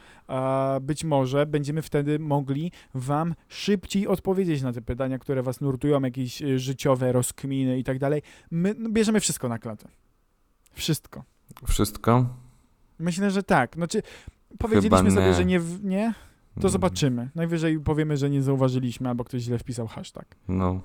Być 0.81 1.03
może 1.03 1.45
będziemy 1.45 1.81
wtedy 1.81 2.19
mogli 2.19 2.71
Wam 2.93 3.36
szybciej 3.47 4.07
odpowiedzieć 4.07 4.62
na 4.62 4.73
te 4.73 4.81
pytania, 4.81 5.19
które 5.19 5.43
Was 5.43 5.62
nurtują, 5.62 6.01
jakieś 6.01 6.41
y, 6.41 6.59
życiowe 6.59 7.12
rozkminy 7.12 7.79
i 7.79 7.83
tak 7.83 7.99
dalej. 7.99 8.21
My 8.51 8.75
no, 8.77 8.89
bierzemy 8.89 9.19
wszystko 9.19 9.49
na 9.49 9.59
klatę. 9.59 9.88
Wszystko. 10.73 11.23
Wszystko? 11.67 12.25
Myślę, 12.99 13.31
że 13.31 13.43
tak. 13.43 13.75
Znaczy, 13.75 14.01
powiedzieliśmy 14.59 15.12
sobie, 15.12 15.33
że 15.33 15.45
nie, 15.45 15.62
nie, 15.83 16.13
to 16.56 16.60
Mm, 16.60 16.72
zobaczymy. 16.72 17.30
Najwyżej 17.36 17.80
powiemy, 17.80 18.18
że 18.18 18.30
nie 18.30 18.42
zauważyliśmy, 18.42 19.10
albo 19.10 19.24
ktoś 19.24 19.42
źle 19.42 19.58
wpisał 19.60 19.88
hashtag. 19.88 20.26
No, 20.48 20.82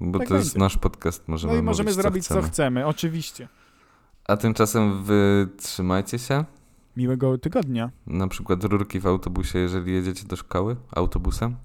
bo 0.00 0.18
Tak 0.18 0.28
to 0.28 0.34
jest 0.34 0.48
będzie. 0.48 0.58
nasz 0.58 0.78
podcast, 0.78 1.28
możemy 1.28 1.52
No 1.54 1.58
i 1.60 1.62
możemy 1.62 1.90
mówić, 1.90 2.02
zrobić 2.02 2.24
co 2.26 2.34
co 2.34 2.40
chcemy. 2.40 2.48
chcemy, 2.52 2.86
oczywiście. 2.86 3.48
A 4.28 4.36
tymczasem 4.36 5.04
wy 5.04 5.48
trzymajcie 5.56 6.18
się. 6.18 6.44
Miłego 6.96 7.38
tygodnia. 7.38 7.90
Na 8.06 8.28
przykład 8.28 8.64
rurki 8.64 9.00
w 9.00 9.06
autobusie, 9.06 9.58
jeżeli 9.58 9.92
jedziecie 9.92 10.24
do 10.26 10.36
szkoły 10.36 10.76
autobusem. 10.96 11.56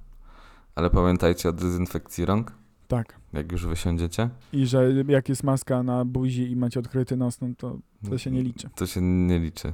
Ale 0.75 0.89
pamiętajcie 0.89 1.49
o 1.49 1.53
dezynfekcji 1.53 2.25
rąk, 2.25 2.51
Tak. 2.87 3.19
jak 3.33 3.51
już 3.51 3.65
wysiądziecie. 3.65 4.29
I 4.53 4.67
że 4.67 4.93
jak 5.07 5.29
jest 5.29 5.43
maska 5.43 5.83
na 5.83 6.05
buzi 6.05 6.51
i 6.51 6.55
macie 6.55 6.79
odkryty 6.79 7.17
nos, 7.17 7.41
no 7.41 7.47
to 7.57 7.77
to 8.09 8.17
się 8.17 8.31
nie 8.31 8.43
liczy. 8.43 8.69
To 8.75 8.85
się 8.87 9.01
nie 9.01 9.39
liczy. 9.39 9.73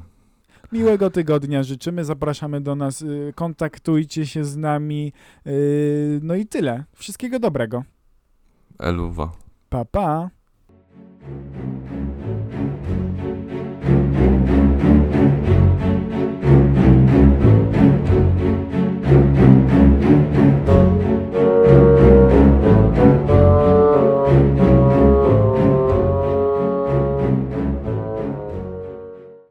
Miłego 0.71 1.09
tygodnia 1.09 1.63
życzymy, 1.63 2.05
zapraszamy 2.05 2.61
do 2.61 2.75
nas, 2.75 3.01
y, 3.01 3.33
kontaktujcie 3.35 4.25
się 4.25 4.45
z 4.45 4.57
nami, 4.57 5.13
y, 5.47 6.19
no 6.23 6.35
i 6.35 6.45
tyle. 6.45 6.83
Wszystkiego 6.95 7.39
dobrego. 7.39 7.83
Eluwa. 8.79 9.31
Pa, 9.69 9.85
pa. 9.85 10.29